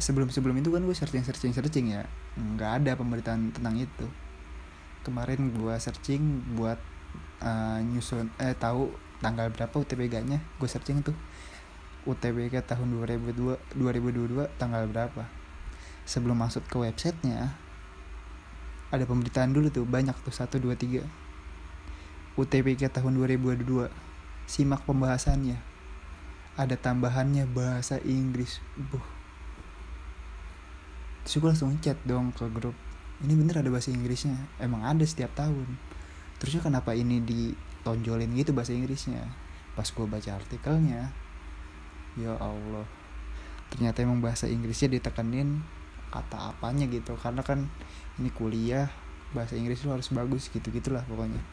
Sebelum 0.00 0.32
sebelum 0.32 0.56
itu 0.58 0.72
kan 0.72 0.82
gue 0.82 0.96
searching 0.96 1.22
searching 1.22 1.52
searching 1.52 1.92
ya. 1.92 2.08
Nggak 2.40 2.82
ada 2.82 2.96
pemberitaan 2.96 3.52
tentang 3.52 3.76
itu. 3.76 4.08
Kemarin 5.04 5.52
gue 5.52 5.74
searching 5.76 6.56
buat 6.56 6.80
uh, 7.44 7.78
nyusun 7.84 8.32
eh 8.40 8.56
tahu 8.56 8.88
tanggal 9.22 9.50
berapa 9.50 9.74
UTBK-nya 9.74 10.38
gue 10.38 10.68
searching 10.68 11.04
tuh. 11.04 11.16
UTBK 12.04 12.60
tahun 12.64 12.92
2002 13.00 13.78
2022 13.80 14.60
tanggal 14.60 14.84
berapa? 14.88 15.24
Sebelum 16.04 16.36
masuk 16.36 16.64
ke 16.68 16.76
websitenya 16.76 17.56
ada 18.94 19.04
pemberitaan 19.10 19.50
dulu 19.50 19.74
tuh 19.74 19.82
banyak 19.82 20.14
tuh 20.22 20.30
satu 20.30 20.62
dua 20.62 20.78
tiga. 20.78 21.02
UTBK 22.38 22.90
tahun 22.90 23.18
2022 23.18 23.90
simak 24.46 24.86
pembahasannya. 24.86 25.58
Ada 26.54 26.78
tambahannya 26.78 27.50
bahasa 27.50 27.98
Inggris. 28.06 28.62
Buh. 28.78 29.02
Terus 31.26 31.34
gue 31.40 31.50
langsung 31.50 31.74
chat 31.82 31.98
dong 32.06 32.30
ke 32.30 32.46
grup. 32.52 32.76
Ini 33.24 33.34
bener 33.34 33.64
ada 33.64 33.70
bahasa 33.72 33.90
Inggrisnya? 33.90 34.36
Emang 34.60 34.84
ada 34.86 35.02
setiap 35.02 35.32
tahun. 35.34 35.66
Terusnya 36.38 36.62
kenapa 36.62 36.92
ini 36.92 37.18
ditonjolin 37.84 38.32
gitu 38.32 38.56
bahasa 38.56 38.72
Inggrisnya. 38.72 39.28
Pas 39.76 39.84
gue 39.84 40.06
baca 40.08 40.30
artikelnya 40.32 41.12
ya 42.16 42.32
Allah. 42.40 42.88
Ternyata 43.68 44.00
emang 44.00 44.24
bahasa 44.24 44.48
Inggrisnya 44.48 44.96
ditekanin 44.96 45.60
kata 46.08 46.56
apanya 46.56 46.88
gitu. 46.88 47.12
Karena 47.20 47.44
kan 47.44 47.68
ini 48.16 48.32
kuliah 48.32 48.88
bahasa 49.36 49.60
Inggris 49.60 49.84
lu 49.84 49.92
harus 49.92 50.08
bagus 50.08 50.48
gitu 50.48 50.64
gitulah 50.72 51.04
pokoknya. 51.04 51.44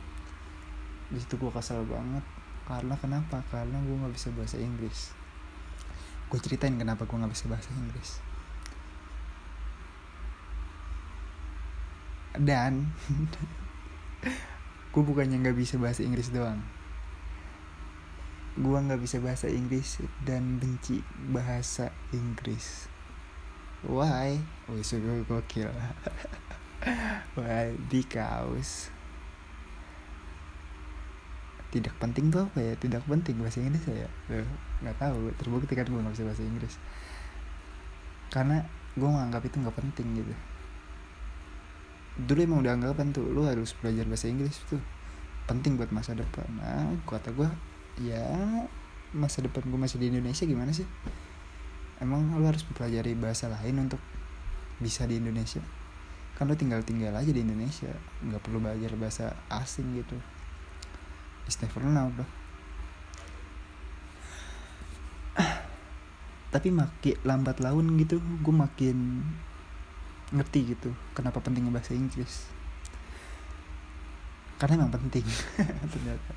Di 1.11 1.19
situ 1.19 1.35
gue 1.35 1.51
kesel 1.51 1.83
banget. 1.83 2.23
Karena 2.63 2.95
kenapa? 2.95 3.43
Karena 3.51 3.83
gue 3.83 3.95
nggak 3.99 4.15
bisa 4.15 4.31
bahasa 4.31 4.55
Inggris. 4.55 5.11
Gue 6.31 6.39
ceritain 6.39 6.79
kenapa 6.79 7.03
gue 7.03 7.17
nggak 7.19 7.35
bisa 7.35 7.51
bahasa 7.51 7.67
Inggris. 7.75 8.23
Dan 12.39 12.87
gue 14.91 15.03
bukannya 15.03 15.39
nggak 15.39 15.55
bisa 15.55 15.79
bahasa 15.79 16.03
Inggris 16.03 16.35
doang. 16.35 16.59
Gue 18.59 18.75
nggak 18.75 18.99
bisa 18.99 19.23
bahasa 19.23 19.47
Inggris 19.47 20.03
dan 20.27 20.59
benci 20.59 20.99
bahasa 21.31 21.95
Inggris. 22.11 22.91
Why? 23.87 24.43
Wih 24.67 24.83
suka 24.83 25.23
gokil. 25.23 25.71
Why? 27.39 27.73
Because. 27.87 28.91
Tidak 31.71 31.95
penting 32.03 32.27
tuh 32.27 32.51
apa 32.51 32.59
ya? 32.59 32.75
Tidak 32.75 32.99
penting 33.07 33.39
bahasa 33.39 33.63
Inggris 33.63 33.87
ya? 33.87 34.11
Nggak 34.83 34.99
tahu. 34.99 35.31
Terbukti 35.39 35.71
kan 35.71 35.87
gue 35.87 36.03
nggak 36.03 36.13
bisa 36.19 36.27
bahasa 36.27 36.43
Inggris. 36.43 36.75
Karena 38.27 38.59
gue 38.99 39.07
nganggap 39.07 39.47
itu 39.47 39.55
nggak 39.55 39.77
penting 39.79 40.19
gitu 40.19 40.35
dulu 42.19 42.39
emang 42.43 42.59
udah 42.63 42.73
anggapan 42.75 43.15
tuh 43.15 43.23
lu 43.23 43.47
harus 43.47 43.71
belajar 43.79 44.03
bahasa 44.07 44.27
Inggris 44.27 44.59
tuh. 44.67 44.81
Penting 45.47 45.79
buat 45.79 45.91
masa 45.95 46.15
depan. 46.15 46.47
Nah 46.59 46.91
kata 47.07 47.31
gue 47.31 47.47
ya 48.03 48.27
masa 49.11 49.43
depan 49.43 49.63
gue 49.67 49.79
masih 49.79 49.99
di 49.99 50.11
Indonesia 50.11 50.43
gimana 50.43 50.71
sih? 50.75 50.87
Emang 52.01 52.33
lu 52.35 52.45
harus 52.47 52.65
mempelajari 52.67 53.13
bahasa 53.15 53.47
lain 53.47 53.87
untuk 53.87 54.01
bisa 54.81 55.05
di 55.05 55.21
Indonesia. 55.21 55.61
Kan 56.35 56.49
lu 56.49 56.55
tinggal 56.57 56.81
tinggal 56.81 57.13
aja 57.13 57.29
di 57.29 57.41
Indonesia 57.43 57.91
nggak 58.25 58.41
perlu 58.41 58.59
belajar 58.59 58.91
bahasa 58.97 59.25
asing 59.47 59.99
gitu. 59.99 60.17
It's 61.47 61.59
never 61.61 61.83
know 61.83 62.09
bro. 62.11 62.25
Tapi 66.51 66.67
makin 66.67 67.15
lambat 67.23 67.63
laun 67.63 67.95
gitu 67.95 68.19
gue 68.19 68.51
makin 68.51 69.23
ngerti 70.31 70.75
gitu 70.75 70.89
kenapa 71.11 71.43
pentingnya 71.43 71.75
bahasa 71.75 71.91
Inggris. 71.91 72.47
Karena 74.55 74.83
emang 74.83 74.95
penting 74.95 75.25
ternyata. 75.93 76.31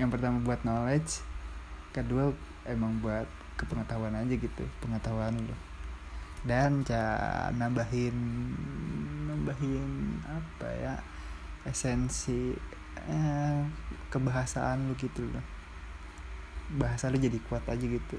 Yang 0.00 0.10
pertama 0.16 0.40
buat 0.40 0.60
knowledge 0.64 1.20
kedua 1.92 2.32
emang 2.64 2.98
buat 3.04 3.28
kepengetahuan 3.54 4.16
aja 4.16 4.34
gitu 4.34 4.64
pengetahuan 4.80 5.36
lo. 5.36 5.56
Dan 6.44 6.84
ca 6.84 7.00
nambahin 7.52 8.16
nambahin 9.28 10.20
apa 10.24 10.68
ya 10.76 10.94
esensi 11.64 12.52
eh, 13.04 13.60
kebahasaan 14.08 14.88
lu 14.88 14.94
gitu 14.96 15.24
loh. 15.28 15.44
Bahasa 16.80 17.12
lu 17.12 17.20
jadi 17.20 17.36
kuat 17.44 17.68
aja 17.68 17.84
gitu 17.84 18.16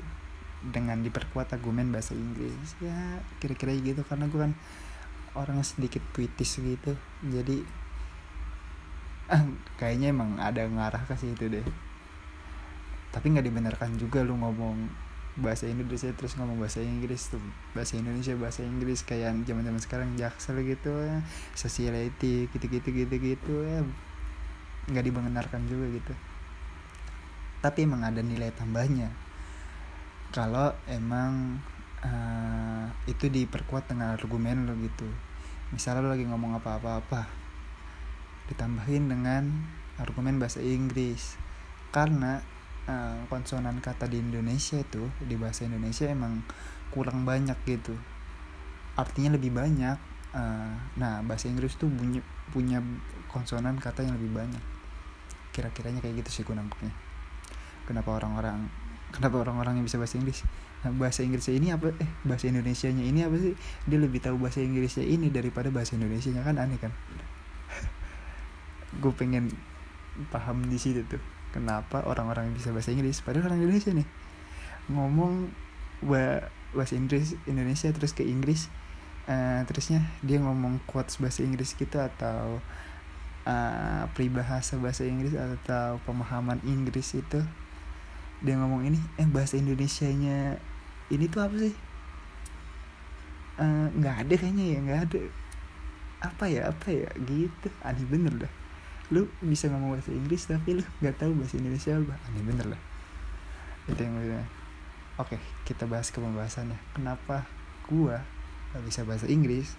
dengan 0.72 1.02
diperkuat 1.06 1.54
argumen 1.54 1.94
bahasa 1.94 2.18
Inggris. 2.18 2.78
Ya 2.82 3.22
kira-kira 3.38 3.76
gitu 3.78 4.02
karena 4.08 4.26
gue 4.26 4.40
kan 4.40 4.54
orang 5.38 5.62
sedikit 5.62 6.02
puitis 6.16 6.58
gitu. 6.58 6.98
Jadi 7.22 7.62
kayaknya 9.80 10.14
emang 10.16 10.40
ada 10.42 10.66
ngarah 10.66 11.04
ke 11.06 11.14
situ 11.20 11.52
deh. 11.52 11.66
Tapi 13.14 13.26
nggak 13.32 13.46
dibenarkan 13.46 13.96
juga 14.00 14.26
lu 14.26 14.36
ngomong 14.40 15.06
bahasa 15.36 15.68
Indonesia 15.68 16.08
terus 16.16 16.40
ngomong 16.40 16.58
bahasa 16.58 16.80
Inggris 16.80 17.30
tuh. 17.30 17.44
Bahasa 17.76 18.00
Indonesia 18.00 18.34
bahasa 18.40 18.64
Inggris 18.64 19.04
kayak 19.04 19.36
zaman 19.46 19.64
zaman 19.68 19.82
sekarang 19.84 20.10
jaksel 20.16 20.64
gitu 20.66 20.92
ya. 20.96 21.22
Sociality 21.54 22.50
gitu 22.50 22.66
gitu 22.66 22.90
gitu 22.90 23.16
gitu 23.20 23.56
ya. 23.68 23.84
Nggak 24.90 25.04
dibenarkan 25.12 25.62
juga 25.68 25.86
gitu. 25.94 26.14
Tapi 27.60 27.82
emang 27.86 28.06
ada 28.06 28.22
nilai 28.22 28.54
tambahnya 28.54 29.25
kalau 30.36 30.75
emang 30.92 31.63
uh, 32.04 32.92
itu 33.08 33.32
diperkuat 33.32 33.88
dengan 33.88 34.12
argumen 34.12 34.68
lo 34.68 34.75
gitu. 34.84 35.08
Misalnya 35.72 36.04
lo 36.04 36.10
lagi 36.12 36.27
ngomong 36.27 36.60
apa-apa-apa 36.60 37.24
ditambahin 38.51 39.08
dengan 39.08 39.48
argumen 39.96 40.36
bahasa 40.36 40.60
Inggris. 40.60 41.39
Karena 41.96 42.44
uh, 42.92 43.24
konsonan 43.32 43.80
kata 43.80 44.12
di 44.12 44.20
Indonesia 44.20 44.75
itu 44.75 45.08
di 45.24 45.39
bahasa 45.39 45.63
Indonesia 45.63 46.12
emang 46.12 46.44
kurang 46.92 47.24
banyak 47.24 47.56
gitu. 47.63 47.96
Artinya 49.00 49.39
lebih 49.39 49.56
banyak 49.56 49.96
uh, 50.36 50.75
nah 51.00 51.24
bahasa 51.24 51.48
Inggris 51.48 51.80
tuh 51.80 51.88
punya 51.88 52.20
punya 52.51 52.84
konsonan 53.32 53.80
kata 53.80 54.04
yang 54.04 54.20
lebih 54.20 54.36
banyak. 54.36 54.63
Kira-kiranya 55.56 56.04
kayak 56.04 56.27
gitu 56.27 56.30
sih 56.30 56.44
gue 56.44 56.51
nangkepnya 56.51 56.92
kenapa 57.86 58.18
orang-orang 58.18 58.68
kenapa 59.16 59.40
orang-orang 59.48 59.80
yang 59.80 59.86
bisa 59.88 59.96
bahasa 59.96 60.20
Inggris? 60.20 60.44
Bahasa 60.84 61.24
Inggrisnya 61.24 61.56
ini 61.56 61.68
apa? 61.72 61.96
Eh 61.96 62.10
bahasa 62.28 62.52
Indonesianya 62.52 63.04
ini 63.08 63.24
apa 63.24 63.40
sih? 63.40 63.56
Dia 63.88 63.98
lebih 63.98 64.20
tahu 64.20 64.36
bahasa 64.38 64.60
Inggrisnya 64.60 65.08
ini 65.08 65.32
daripada 65.32 65.72
bahasa 65.72 65.96
Indonesianya. 65.96 66.44
Kan 66.44 66.60
aneh 66.60 66.78
kan? 66.78 66.92
Gue 69.02 69.16
pengen 69.16 69.50
paham 70.30 70.68
di 70.68 70.76
situ 70.76 71.08
tuh 71.08 71.24
kenapa 71.56 72.04
orang-orang 72.04 72.52
bisa 72.52 72.76
bahasa 72.76 72.92
Inggris. 72.92 73.24
Padahal 73.24 73.50
orang 73.50 73.64
Indonesia 73.64 73.96
nih 73.96 74.08
ngomong 74.92 75.50
bahasa 76.76 76.94
Inggris 76.94 77.34
Indonesia 77.50 77.90
terus 77.90 78.14
ke 78.14 78.22
Inggris 78.22 78.70
uh, 79.26 79.66
terusnya 79.66 80.06
dia 80.22 80.38
ngomong 80.38 80.84
quotes 80.86 81.18
bahasa 81.18 81.42
Inggris 81.42 81.74
gitu 81.74 81.98
atau 81.98 82.62
uh, 83.48 84.04
peribahasa 84.14 84.78
bahasa 84.78 85.08
Inggris 85.08 85.34
atau 85.34 85.98
pemahaman 86.06 86.62
Inggris 86.68 87.18
itu 87.18 87.42
dia 88.44 88.56
ngomong 88.60 88.88
ini 88.88 89.00
eh 89.22 89.27
bahasa 89.30 89.56
Indonesia 89.56 90.10
nya 90.10 90.60
ini 91.13 91.25
tuh 91.30 91.42
apa 91.46 91.56
sih? 91.56 91.75
Eh, 93.56 93.88
nggak 93.96 94.15
uh, 94.15 94.22
ada 94.25 94.34
kayaknya 94.36 94.65
ya 94.75 94.77
nggak 94.84 95.00
ada. 95.08 95.20
Apa 96.25 96.44
ya 96.50 96.62
apa 96.68 96.88
ya 96.92 97.10
gitu. 97.24 97.68
Aneh 97.86 98.04
bener 98.10 98.34
dah. 98.36 98.54
Lu 99.13 99.30
bisa 99.39 99.70
ngomong 99.70 99.96
bahasa 99.96 100.12
Inggris 100.12 100.50
tapi 100.50 100.82
lu 100.82 100.84
nggak 101.00 101.15
tahu 101.22 101.32
bahasa 101.38 101.56
Indonesia 101.56 101.96
apa. 101.96 102.15
Aneh 102.27 102.44
bener 102.44 102.68
lah 102.75 102.82
itu 103.86 104.01
yang 104.01 104.18
gue 104.18 104.42
oke 105.22 105.38
kita 105.63 105.86
bahas 105.86 106.10
ke 106.10 106.18
pembahasannya. 106.18 106.77
Kenapa 106.98 107.46
gua 107.86 108.22
gak 108.74 108.84
bisa 108.84 109.06
bahasa 109.06 109.30
Inggris 109.30 109.77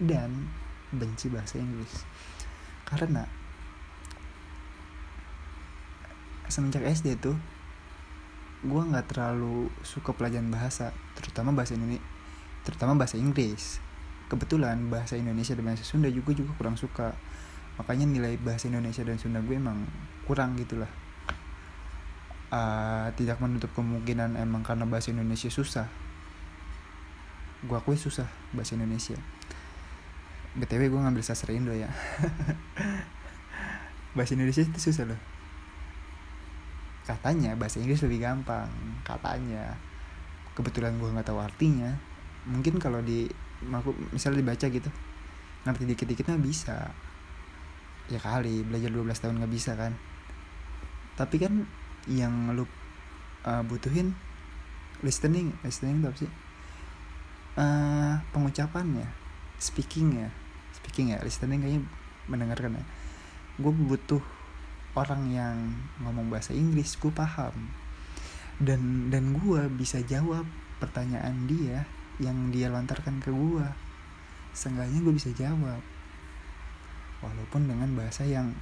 dan 0.00 0.48
benci 0.88 1.28
bahasa 1.28 1.60
Inggris? 1.60 2.04
Karena 2.88 3.28
semenjak 6.48 6.84
SD 6.84 7.16
tuh 7.20 7.36
gue 8.62 8.82
nggak 8.82 9.10
terlalu 9.10 9.66
suka 9.82 10.14
pelajaran 10.14 10.46
bahasa 10.46 10.94
terutama 11.18 11.50
bahasa 11.50 11.74
Indonesia 11.74 12.02
terutama 12.62 12.94
bahasa 12.94 13.18
Inggris. 13.18 13.82
Kebetulan 14.30 14.88
bahasa 14.88 15.18
Indonesia 15.18 15.52
dan 15.52 15.66
bahasa 15.66 15.84
Sunda 15.84 16.08
juga 16.08 16.32
juga 16.32 16.54
kurang 16.56 16.78
suka. 16.78 17.12
Makanya 17.76 18.06
nilai 18.06 18.38
bahasa 18.38 18.70
Indonesia 18.70 19.02
dan 19.02 19.18
Sunda 19.18 19.42
gue 19.42 19.58
emang 19.58 19.82
kurang 20.24 20.54
gitulah 20.54 20.88
uh, 22.54 23.10
tidak 23.18 23.42
menutup 23.42 23.74
kemungkinan 23.74 24.38
emang 24.38 24.62
karena 24.62 24.86
bahasa 24.86 25.10
Indonesia 25.10 25.50
susah. 25.50 25.90
Gue 27.66 27.76
akui 27.76 27.98
susah 27.98 28.30
bahasa 28.54 28.78
Indonesia. 28.78 29.18
Btw 30.54 30.86
gue 30.86 31.00
ngambil 31.02 31.24
sastra 31.26 31.50
Indo 31.50 31.74
ya. 31.74 31.90
Bahasa 34.16 34.36
Indonesia 34.36 34.60
itu 34.60 34.76
susah 34.76 35.08
loh 35.08 35.31
katanya 37.02 37.58
bahasa 37.58 37.82
Inggris 37.82 38.02
lebih 38.06 38.22
gampang. 38.22 38.70
Katanya. 39.02 39.74
Kebetulan 40.52 40.98
gue 41.00 41.08
nggak 41.08 41.28
tahu 41.28 41.40
artinya. 41.40 41.90
Mungkin 42.46 42.78
kalau 42.82 43.00
di 43.02 43.26
aku 43.62 43.94
misalnya 44.10 44.42
dibaca 44.42 44.66
gitu 44.66 44.90
ngerti 45.62 45.84
dikit-dikit 45.86 46.26
mah 46.30 46.42
bisa. 46.42 46.90
Ya 48.10 48.18
kali 48.18 48.66
belajar 48.66 48.90
12 48.90 49.22
tahun 49.22 49.34
nggak 49.42 49.52
bisa 49.52 49.72
kan. 49.78 49.94
Tapi 51.14 51.36
kan 51.38 51.66
yang 52.10 52.50
lu 52.54 52.66
uh, 53.46 53.62
butuhin 53.62 54.14
listening. 55.06 55.54
Listening 55.62 56.02
itu 56.02 56.08
apa 56.10 56.18
sih? 56.18 56.32
Uh, 57.52 58.16
pengucapannya 58.34 59.06
speaking 59.62 60.26
ya. 60.26 60.28
Speaking 60.74 61.14
ya. 61.14 61.18
Listening 61.22 61.62
kayaknya 61.62 61.82
mendengarkan 62.26 62.82
ya. 62.82 62.84
Gue 63.62 63.70
butuh 63.70 64.41
orang 64.92 65.32
yang 65.32 65.56
ngomong 66.04 66.28
bahasa 66.28 66.52
Inggris 66.52 67.00
gue 67.00 67.12
paham. 67.12 67.72
Dan 68.60 69.08
dan 69.08 69.32
gue 69.32 69.60
bisa 69.72 69.98
jawab 70.04 70.44
pertanyaan 70.76 71.48
dia 71.48 71.88
yang 72.20 72.52
dia 72.52 72.68
lontarkan 72.68 73.18
ke 73.24 73.32
gue 73.32 73.66
seenggaknya 74.52 75.00
gue 75.00 75.14
bisa 75.16 75.32
jawab. 75.32 75.80
Walaupun 77.24 77.70
dengan 77.70 77.88
bahasa 77.96 78.28
yang 78.28 78.52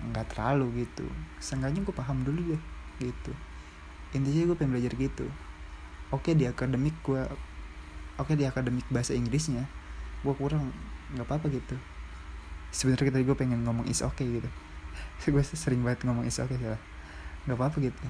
nggak 0.00 0.32
terlalu 0.32 0.88
gitu. 0.88 1.04
Seenggaknya 1.38 1.84
gue 1.84 1.94
paham 1.94 2.24
dulu 2.24 2.56
deh 2.56 2.62
gitu. 3.04 3.32
Intinya 4.16 4.48
gue 4.48 4.56
pengen 4.56 4.72
belajar 4.72 4.92
gitu. 4.96 5.26
Oke 6.08 6.32
di 6.32 6.48
akademik 6.48 6.96
gue 7.04 7.20
oke 8.16 8.32
di 8.32 8.48
akademik 8.48 8.86
bahasa 8.88 9.12
Inggrisnya 9.12 9.68
gue 10.24 10.32
kurang 10.32 10.72
nggak 11.12 11.28
apa-apa 11.28 11.52
gitu. 11.52 11.76
Sebenarnya 12.72 13.12
tadi 13.12 13.28
gue 13.28 13.36
pengen 13.36 13.60
ngomong 13.68 13.84
is 13.84 14.00
okay 14.00 14.40
gitu 14.40 14.63
gue 15.32 15.42
sering 15.44 15.80
banget 15.82 16.04
ngomong 16.04 16.28
is 16.28 16.38
okay 16.38 16.58
salah 16.60 16.80
nggak 17.44 17.56
apa 17.60 17.64
apa 17.68 17.76
gitu. 17.80 18.04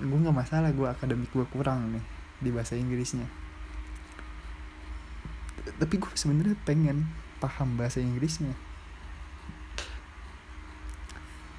Gue 0.00 0.18
nggak 0.20 0.36
masalah 0.36 0.70
gue 0.72 0.88
akademik 0.88 1.32
gue 1.32 1.46
kurang 1.48 1.92
nih 1.96 2.04
di 2.40 2.50
bahasa 2.52 2.76
Inggrisnya. 2.76 3.24
Tapi 5.80 5.94
gue 5.96 6.12
sebenarnya 6.16 6.56
pengen 6.68 7.08
paham 7.40 7.80
bahasa 7.80 8.00
Inggrisnya. 8.00 8.52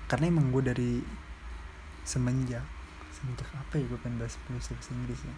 Karena 0.05 0.29
emang 0.29 0.53
gue 0.53 0.61
dari 0.61 0.91
semenjak 2.05 2.65
semenjak 3.13 3.45
apa 3.53 3.77
ya 3.77 3.85
gue 3.85 3.99
pengen 4.01 4.21
bahasa 4.21 4.37
bahasa 4.49 4.93
Inggrisnya? 4.93 5.33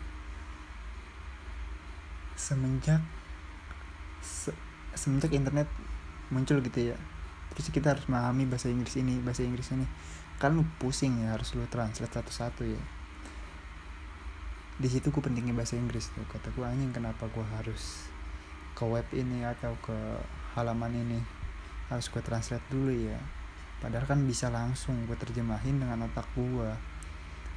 Semenjak 2.36 3.00
se, 4.20 4.52
semenjak 4.96 5.32
internet 5.32 5.72
muncul 6.32 6.60
gitu 6.60 6.92
ya 6.92 6.98
terus 7.54 7.70
kita 7.70 7.94
harus 7.94 8.06
memahami 8.10 8.50
bahasa 8.50 8.70
Inggris 8.70 8.98
ini 9.00 9.22
bahasa 9.22 9.46
Inggris 9.46 9.70
ini. 9.74 9.86
Kan 10.42 10.58
lu 10.60 10.66
pusing 10.82 11.24
ya 11.24 11.38
harus 11.38 11.54
lu 11.54 11.64
translate 11.70 12.12
satu-satu 12.12 12.66
ya. 12.66 12.84
Di 14.78 14.90
situ 14.90 15.14
gue 15.14 15.22
pentingnya 15.22 15.54
bahasa 15.54 15.78
Inggris 15.78 16.10
tuh. 16.12 16.26
Kata 16.28 16.50
gue 16.52 16.66
anjing 16.66 16.90
kenapa 16.90 17.30
gue 17.30 17.46
harus 17.56 18.10
ke 18.74 18.84
web 18.84 19.06
ini 19.14 19.46
atau 19.46 19.78
ke 19.86 19.96
halaman 20.58 20.92
ini? 20.92 21.20
Harus 21.88 22.10
gue 22.10 22.20
translate 22.26 22.66
dulu 22.74 22.90
ya. 22.90 23.22
Padahal 23.80 24.10
kan 24.10 24.20
bisa 24.26 24.50
langsung 24.50 24.98
gue 25.06 25.18
terjemahin 25.20 25.78
dengan 25.78 26.10
otak 26.10 26.26
gue 26.34 26.70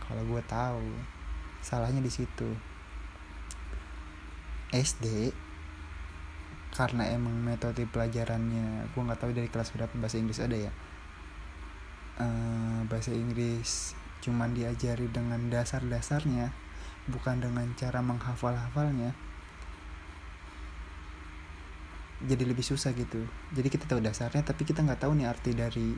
kalau 0.06 0.22
gue 0.22 0.42
tahu 0.46 0.87
salahnya 1.64 2.04
di 2.04 2.12
situ. 2.12 2.50
SD 4.74 5.30
karena 6.76 7.08
emang 7.08 7.32
metode 7.32 7.88
pelajarannya 7.88 8.92
gue 8.92 9.00
nggak 9.00 9.16
tahu 9.16 9.32
dari 9.32 9.48
kelas 9.48 9.72
berapa 9.72 9.96
bahasa 9.96 10.20
Inggris 10.20 10.44
ada 10.44 10.56
ya. 10.60 10.72
Uh, 12.20 12.84
bahasa 12.84 13.16
Inggris 13.16 13.96
cuman 14.20 14.52
diajari 14.52 15.08
dengan 15.08 15.40
dasar-dasarnya 15.48 16.52
bukan 17.08 17.40
dengan 17.40 17.64
cara 17.80 18.04
menghafal-hafalnya. 18.04 19.16
Jadi 22.28 22.44
lebih 22.44 22.64
susah 22.64 22.92
gitu. 22.92 23.24
Jadi 23.56 23.68
kita 23.72 23.88
tahu 23.88 24.04
dasarnya 24.04 24.44
tapi 24.44 24.68
kita 24.68 24.84
nggak 24.84 25.00
tahu 25.04 25.16
nih 25.16 25.28
arti 25.28 25.52
dari 25.52 25.92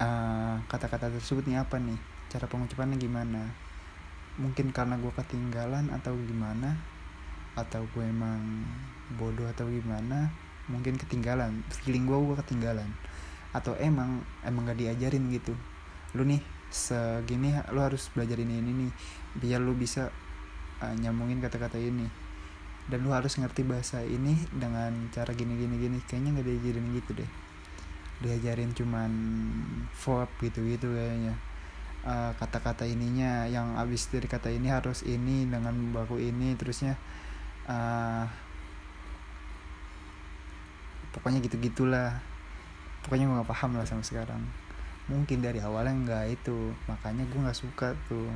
eh, 0.00 0.54
kata-kata 0.64 1.12
uh, 1.12 1.20
tersebut 1.20 1.44
nih 1.44 1.60
apa 1.60 1.76
nih 1.76 1.96
cara 2.32 2.48
pengucapannya 2.48 2.96
gimana. 2.96 3.52
Mungkin 4.40 4.72
karena 4.72 4.96
gue 4.96 5.12
ketinggalan 5.12 5.92
atau 5.92 6.16
gimana 6.16 6.95
atau 7.56 7.88
gue 7.96 8.04
emang 8.04 8.68
bodoh 9.16 9.48
atau 9.48 9.64
gimana 9.66 10.28
mungkin 10.68 11.00
ketinggalan. 11.00 11.64
Feeling 11.72 12.04
gue 12.04 12.14
gue 12.14 12.36
ketinggalan. 12.44 12.86
Atau 13.56 13.72
emang 13.80 14.20
emang 14.44 14.68
gak 14.68 14.78
diajarin 14.78 15.32
gitu. 15.32 15.56
Lu 16.12 16.22
nih 16.28 16.44
segini 16.68 17.56
lu 17.72 17.80
harus 17.80 18.12
belajar 18.12 18.36
ini 18.42 18.58
ini 18.60 18.70
nih 18.84 18.90
biar 19.38 19.62
lu 19.62 19.72
bisa 19.78 20.12
uh, 20.84 20.94
nyambungin 21.00 21.40
kata-kata 21.40 21.80
ini. 21.80 22.06
Dan 22.86 23.02
lu 23.02 23.10
harus 23.10 23.34
ngerti 23.34 23.66
bahasa 23.66 24.04
ini 24.04 24.38
dengan 24.52 25.10
cara 25.10 25.32
gini 25.32 25.56
gini 25.56 25.74
gini. 25.80 25.98
Kayaknya 26.04 26.30
nggak 26.38 26.46
diajarin 26.46 26.86
gitu 26.94 27.10
deh. 27.18 27.30
Diajarin 28.22 28.70
cuman 28.76 29.10
verb 29.96 30.30
gitu 30.44 30.60
gitu 30.68 30.92
kayaknya. 30.92 31.34
Kata 32.06 32.38
kata-kata 32.38 32.86
ininya 32.86 33.50
yang 33.50 33.74
abis 33.74 34.06
dari 34.14 34.30
kata 34.30 34.46
ini 34.54 34.70
harus 34.70 35.02
ini 35.02 35.42
dengan 35.50 35.74
baku 35.90 36.22
ini 36.22 36.54
terusnya 36.54 36.94
uh, 37.66 38.24
pokoknya 41.14 41.42
gitu 41.42 41.56
gitulah 41.58 42.18
pokoknya 43.06 43.30
gue 43.30 43.38
gak 43.42 43.50
paham 43.50 43.78
lah 43.78 43.86
sama 43.86 44.02
sekarang. 44.02 44.42
Mungkin 45.06 45.38
dari 45.38 45.62
awalnya 45.62 45.94
nggak 45.94 46.24
itu 46.34 46.74
makanya 46.90 47.22
gue 47.30 47.38
nggak 47.38 47.58
suka 47.58 47.94
tuh. 48.10 48.26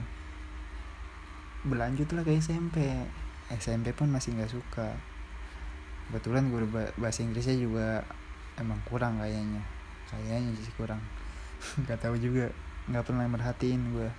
Berlanjut 1.66 2.06
lah 2.14 2.22
ke 2.22 2.38
SMP 2.38 2.86
SMP 3.50 3.90
pun 3.90 4.06
masih 4.06 4.38
nggak 4.38 4.54
suka. 4.54 4.94
Kebetulan 6.06 6.46
gue 6.50 6.62
bahasa 6.98 7.26
Inggrisnya 7.26 7.58
juga 7.58 8.06
emang 8.54 8.78
kurang 8.86 9.18
kayaknya. 9.18 9.62
Kayaknya 10.06 10.54
sih 10.58 10.74
kurang. 10.74 10.98
Nggak 11.86 12.02
tahu 12.02 12.18
juga. 12.18 12.50
Nggak 12.90 13.06
pernah 13.06 13.30
merhatiin 13.30 13.94
gue 13.94 14.10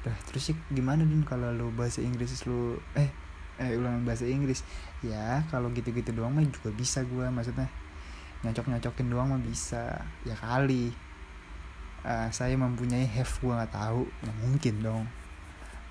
Dah, 0.00 0.16
terus 0.24 0.48
sih 0.48 0.56
gimana 0.72 1.04
dun 1.04 1.28
kalau 1.28 1.52
lu 1.52 1.68
bahasa 1.76 2.00
Inggris 2.00 2.32
lu 2.48 2.80
eh 2.96 3.12
eh 3.60 3.76
ulangan 3.76 4.02
bahasa 4.08 4.24
Inggris. 4.24 4.64
Ya 5.04 5.44
kalau 5.52 5.68
gitu-gitu 5.70 6.16
doang 6.16 6.32
mah 6.32 6.44
juga 6.48 6.72
bisa 6.72 7.04
gue 7.04 7.28
maksudnya. 7.28 7.68
Nyocok 8.40 8.72
nyocokin 8.72 9.08
doang 9.12 9.28
mah 9.36 9.42
bisa 9.42 10.00
ya 10.24 10.32
kali. 10.34 10.90
Uh, 12.00 12.32
saya 12.32 12.56
mempunyai 12.56 13.04
have 13.04 13.28
gue 13.28 13.52
nggak 13.52 13.76
tahu 13.76 14.08
nggak 14.08 14.36
mungkin 14.40 14.74
dong. 14.80 15.04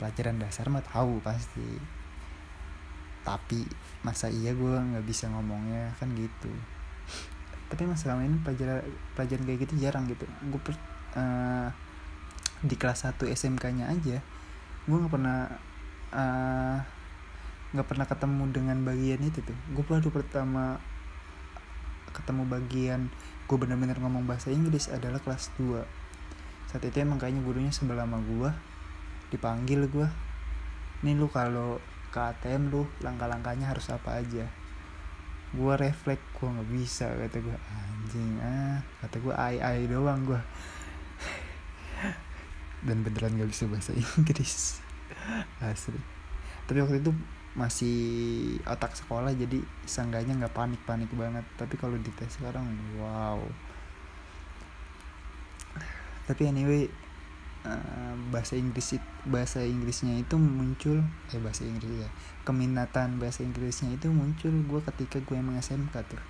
Pelajaran 0.01 0.41
dasar 0.41 0.65
mah 0.73 0.81
tahu 0.81 1.21
pasti. 1.21 1.77
Tapi 3.21 3.61
masa 4.01 4.33
iya 4.33 4.57
gue 4.57 4.73
nggak 4.73 5.05
bisa 5.05 5.29
ngomongnya 5.29 5.93
kan 6.01 6.09
gitu. 6.17 6.49
Tapi 7.69 7.85
masalah 7.85 8.25
ini 8.25 8.41
pelajaran 8.41 8.81
pelajaran 9.13 9.45
kayak 9.45 9.59
gitu 9.69 9.73
jarang 9.77 10.09
gitu. 10.09 10.25
Gue 10.49 10.57
per, 10.57 10.73
uh, 11.13 11.69
di 12.65 12.75
kelas 12.75 13.07
1 13.07 13.29
SMK 13.29 13.63
nya 13.71 13.87
aja 13.87 14.19
gue 14.89 14.97
nggak 14.97 15.13
pernah 15.13 15.53
nggak 17.73 17.87
pernah 17.87 18.05
ketemu 18.09 18.43
dengan 18.49 18.77
bagian 18.81 19.21
itu 19.21 19.39
tuh. 19.45 19.57
Gue 19.73 19.85
baru 19.85 20.09
pertama 20.09 20.81
ketemu 22.09 22.43
bagian 22.49 23.01
gue 23.49 23.57
bener-bener 23.57 23.97
ngomong 24.01 24.25
bahasa 24.25 24.49
Inggris 24.49 24.89
adalah 24.89 25.21
kelas 25.21 25.53
2 25.57 25.81
saat 26.69 26.85
itu 26.85 27.01
emang 27.01 27.17
kayaknya 27.17 27.41
gurunya 27.41 27.73
sebelah 27.73 28.05
sama 28.05 28.21
gue 28.21 28.49
dipanggil 29.33 29.89
gue 29.89 30.05
nih 31.01 31.17
lu 31.17 31.25
kalau 31.33 31.81
ke 32.13 32.19
ATM 32.21 32.69
lu 32.69 32.85
langkah-langkahnya 33.01 33.69
harus 33.69 33.89
apa 33.89 34.21
aja? 34.21 34.45
Gue 35.53 35.73
refleks 35.77 36.21
gue 36.37 36.45
nggak 36.45 36.69
bisa 36.69 37.09
kata 37.09 37.37
gue 37.41 37.57
anjing 37.57 38.37
ah 38.41 38.85
kata 39.01 39.17
gue 39.17 39.33
ai 39.33 39.57
ai 39.61 39.89
doang 39.89 40.21
gue 40.29 40.41
dan 42.85 43.03
beneran 43.03 43.35
gak 43.35 43.49
bisa 43.49 43.65
bahasa 43.65 43.91
Inggris. 43.91 44.79
Asli. 45.63 45.99
Tapi 46.69 46.79
waktu 46.79 47.01
itu 47.01 47.11
masih 47.59 47.99
otak 48.63 48.95
sekolah 48.95 49.35
jadi 49.35 49.59
sangganya 49.83 50.39
nggak 50.39 50.55
panik 50.55 50.79
panik 50.87 51.11
banget. 51.11 51.43
Tapi 51.59 51.75
kalau 51.75 51.99
di 51.99 52.07
tes 52.15 52.31
sekarang 52.39 52.63
wow. 52.95 53.43
Tapi 56.23 56.47
anyway 56.47 56.87
uh, 57.67 58.15
bahasa 58.31 58.55
Inggris 58.55 58.95
bahasa 59.27 59.59
Inggrisnya 59.59 60.15
itu 60.15 60.39
muncul 60.39 61.03
eh 61.35 61.41
bahasa 61.43 61.67
Inggris 61.67 62.07
ya 62.07 62.09
keminatan 62.47 63.19
bahasa 63.19 63.43
Inggrisnya 63.43 63.91
itu 63.91 64.07
muncul 64.07 64.55
gue 64.55 64.81
ketika 64.95 65.19
gue 65.19 65.35
emang 65.35 65.59
SMK 65.59 65.91
tuh. 66.07 66.23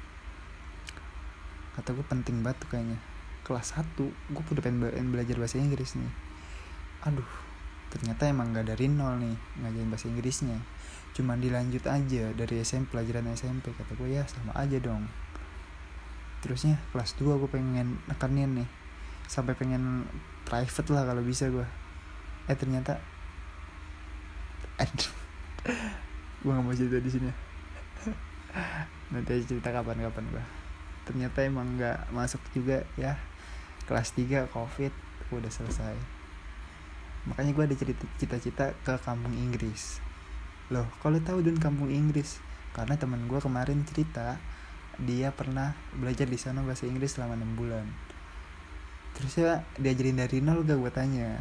Kata 1.77 1.93
gue 1.93 2.05
penting 2.09 2.41
banget 2.41 2.65
tuh 2.65 2.69
kayaknya. 2.73 2.97
Kelas 3.45 3.77
1 3.77 3.85
gue 4.01 4.43
udah 4.49 4.63
pengen 4.65 5.13
belajar 5.13 5.37
bahasa 5.37 5.61
Inggris 5.61 5.93
nih. 5.93 6.09
Aduh 7.05 7.49
ternyata 7.89 8.29
emang 8.29 8.53
gak 8.53 8.69
dari 8.69 8.85
nol 8.85 9.17
nih 9.17 9.35
ngajarin 9.65 9.89
bahasa 9.89 10.05
Inggrisnya 10.07 10.57
cuman 11.17 11.41
dilanjut 11.41 11.83
aja 11.89 12.31
dari 12.31 12.61
SMP 12.61 12.93
pelajaran 12.95 13.27
SMP 13.33 13.73
kata 13.73 13.97
gue 13.97 14.09
ya 14.13 14.23
sama 14.29 14.53
aja 14.55 14.77
dong. 14.77 15.09
Terusnya 16.39 16.79
kelas 16.95 17.17
2 17.19 17.39
gue 17.41 17.49
pengen 17.51 17.99
nekanin 18.07 18.63
nih. 18.63 18.69
Sampai 19.29 19.53
pengen 19.53 20.07
private 20.47 20.89
lah 20.89 21.03
kalau 21.05 21.21
bisa 21.21 21.49
gue 21.49 21.65
eh 22.49 22.57
ternyata 22.57 22.97
gue 26.41 26.49
gak 26.49 26.63
mau 26.63 26.73
cerita 26.73 26.97
di 26.97 27.11
sini. 27.11 27.29
Nanti 29.13 29.29
aja 29.35 29.45
cerita 29.45 29.69
kapan-kapan 29.69 30.25
gue 30.33 30.45
ternyata 31.09 31.41
emang 31.41 31.65
nggak 31.73 32.13
masuk 32.13 32.37
juga 32.53 32.85
ya. 32.93 33.17
Kelas 33.89 34.13
3 34.13 34.45
covid 34.53 34.93
udah 35.33 35.49
selesai. 35.49 35.97
Makanya 37.25 37.51
gue 37.57 37.63
ada 37.65 37.75
cerita 37.75 38.05
cita-cita 38.21 38.65
ke 38.85 38.93
kampung 39.01 39.33
Inggris 39.33 40.08
loh 40.69 40.85
kalau 41.01 41.17
tahu 41.17 41.41
dan 41.41 41.57
kampung 41.57 41.89
Inggris? 41.89 42.37
Karena 42.73 42.93
teman 42.95 43.25
gue 43.25 43.39
kemarin 43.41 43.81
cerita 43.89 44.37
dia 44.99 45.31
pernah 45.31 45.73
belajar 45.95 46.27
di 46.27 46.35
sana 46.35 46.59
bahasa 46.61 46.85
Inggris 46.85 47.15
selama 47.15 47.39
enam 47.39 47.55
bulan. 47.55 47.87
Terus 49.15 49.33
ya 49.39 49.63
diajarin 49.79 50.19
dari 50.19 50.43
nol 50.43 50.67
gak 50.67 50.77
gue 50.77 50.91
tanya. 50.91 51.39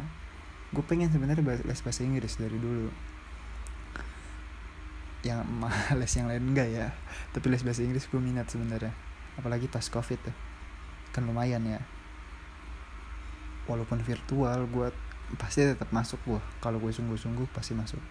Gue 0.71 0.83
pengen 0.85 1.11
sebenarnya 1.11 1.43
les 1.65 1.81
bahasa 1.83 2.01
Inggris 2.01 2.39
dari 2.39 2.57
dulu. 2.57 2.89
Yang 5.21 5.39
les 5.99 6.11
yang 6.15 6.27
lain 6.31 6.43
enggak 6.55 6.69
ya. 6.71 6.87
Tapi 7.35 7.45
les 7.51 7.61
bahasa 7.61 7.83
Inggris 7.83 8.07
gue 8.07 8.21
minat 8.21 8.47
sebenarnya. 8.49 8.95
Apalagi 9.37 9.67
pas 9.69 9.85
covid 9.85 10.19
tuh. 10.23 10.35
Kan 11.11 11.27
lumayan 11.27 11.61
ya. 11.67 11.83
Walaupun 13.69 14.01
virtual 14.01 14.65
gue 14.65 14.89
pasti 15.37 15.61
tetap 15.61 15.93
masuk 15.93 16.17
gue 16.25 16.41
kalau 16.57 16.81
gue 16.81 16.89
sungguh-sungguh 16.89 17.53
pasti 17.53 17.77
masuk 17.77 18.01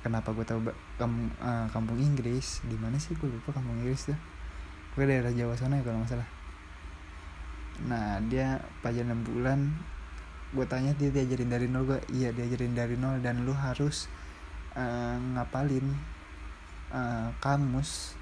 kenapa 0.00 0.32
gue 0.32 0.44
tahu 0.44 0.60
kampung, 0.96 1.28
uh, 1.40 1.66
kampung 1.72 1.98
Inggris? 2.00 2.64
Di 2.64 2.76
mana 2.76 2.96
sih? 2.96 3.16
Gue 3.16 3.28
lupa 3.28 3.52
kampung 3.56 3.80
Inggris 3.80 4.12
tuh. 4.12 4.18
Gue 4.96 5.04
daerah 5.06 5.30
Jawa 5.30 5.54
sana 5.56 5.78
ya 5.78 5.84
kalau 5.84 6.02
nggak 6.02 6.10
salah. 6.12 6.28
Nah 7.86 8.20
dia 8.28 8.60
pelajaran 8.84 9.24
6 9.24 9.28
bulan. 9.28 9.60
Gue 10.50 10.66
tanya 10.66 10.92
dia 10.98 11.14
diajarin 11.14 11.46
dari 11.46 11.66
nol 11.70 11.86
gue 11.86 12.00
iya 12.10 12.34
diajarin 12.34 12.74
dari 12.74 12.98
nol 12.98 13.22
dan 13.22 13.46
lu 13.46 13.54
harus 13.54 14.10
uh, 14.74 15.14
ngapalin 15.38 15.86
uh, 16.90 17.30
kamus 17.38 18.18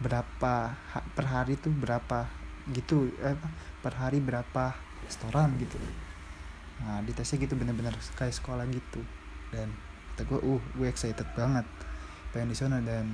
berapa 0.00 0.72
per 1.12 1.26
hari 1.28 1.60
tuh 1.60 1.68
berapa 1.68 2.24
gitu 2.72 3.12
eh, 3.20 3.36
per 3.84 3.92
hari 4.00 4.24
berapa 4.24 4.72
restoran 5.04 5.52
gitu. 5.60 5.76
Nah 6.80 7.04
di 7.04 7.12
tesnya 7.12 7.44
gitu 7.44 7.52
bener-bener 7.60 7.92
kayak 8.16 8.32
sekolah 8.32 8.64
gitu. 8.72 9.04
Dan 9.52 9.89
kata 10.20 10.28
gue 10.28 10.40
uh 10.44 10.62
gue 10.76 10.84
excited 10.84 11.24
banget 11.32 11.64
pengen 12.36 12.52
di 12.52 12.56
sana 12.60 12.76
dan 12.84 13.08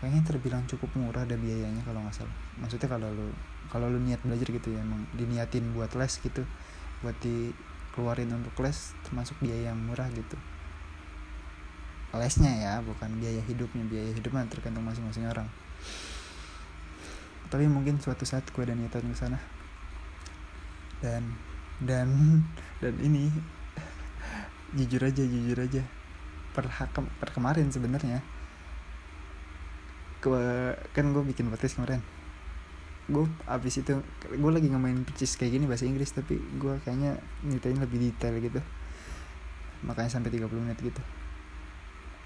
kayaknya 0.00 0.24
terbilang 0.24 0.64
cukup 0.64 0.88
murah 0.96 1.28
ada 1.28 1.36
biayanya 1.36 1.84
kalau 1.84 2.00
nggak 2.00 2.16
salah. 2.16 2.32
Maksudnya 2.56 2.88
kalau 2.88 3.12
lu 3.12 3.28
kalau 3.68 3.92
lu 3.92 4.00
niat 4.00 4.24
belajar 4.24 4.48
gitu 4.48 4.72
ya 4.72 4.80
emang 4.80 5.04
diniatin 5.12 5.76
buat 5.76 5.92
les 5.92 6.16
gitu 6.16 6.48
buat 7.04 7.12
dikeluarin 7.20 8.32
untuk 8.32 8.56
les 8.64 8.96
termasuk 9.04 9.36
biaya 9.44 9.68
yang 9.68 9.78
murah 9.84 10.08
gitu. 10.16 10.40
Lesnya 12.16 12.52
ya 12.56 12.72
bukan 12.80 13.20
biaya 13.20 13.44
hidupnya 13.44 13.84
biaya 13.84 14.16
hidupnya 14.16 14.48
tergantung 14.48 14.88
masing-masing 14.88 15.28
orang. 15.28 15.46
Tapi 17.52 17.68
mungkin 17.68 18.00
suatu 18.00 18.24
saat 18.24 18.48
gue 18.48 18.64
ada 18.64 18.72
niatan 18.72 19.12
ke 19.12 19.16
sana. 19.16 19.36
Dan 21.04 21.36
dan 21.84 22.08
dan 22.82 22.94
ini 23.04 23.28
jujur 24.72 25.02
aja 25.04 25.22
jujur 25.22 25.58
aja. 25.60 25.82
Per, 26.52 26.68
per 26.92 27.30
kemarin 27.32 27.72
sebenarnya 27.72 28.20
ke 30.22 30.30
kan 30.94 31.10
gue 31.10 31.22
bikin 31.34 31.50
podcast 31.50 31.76
kemarin. 31.76 32.00
Gue 33.10 33.26
abis 33.50 33.82
itu 33.82 33.98
gue 34.30 34.50
lagi 34.54 34.70
ngemain 34.70 34.94
percis 35.02 35.34
kayak 35.34 35.58
gini 35.58 35.64
bahasa 35.66 35.84
Inggris 35.84 36.14
tapi 36.14 36.38
gue 36.38 36.78
kayaknya 36.86 37.18
nyeritain 37.42 37.76
lebih 37.82 37.98
detail 37.98 38.38
gitu. 38.38 38.62
Makanya 39.82 40.14
sampai 40.14 40.30
30 40.30 40.46
menit 40.62 40.78
gitu. 40.78 41.02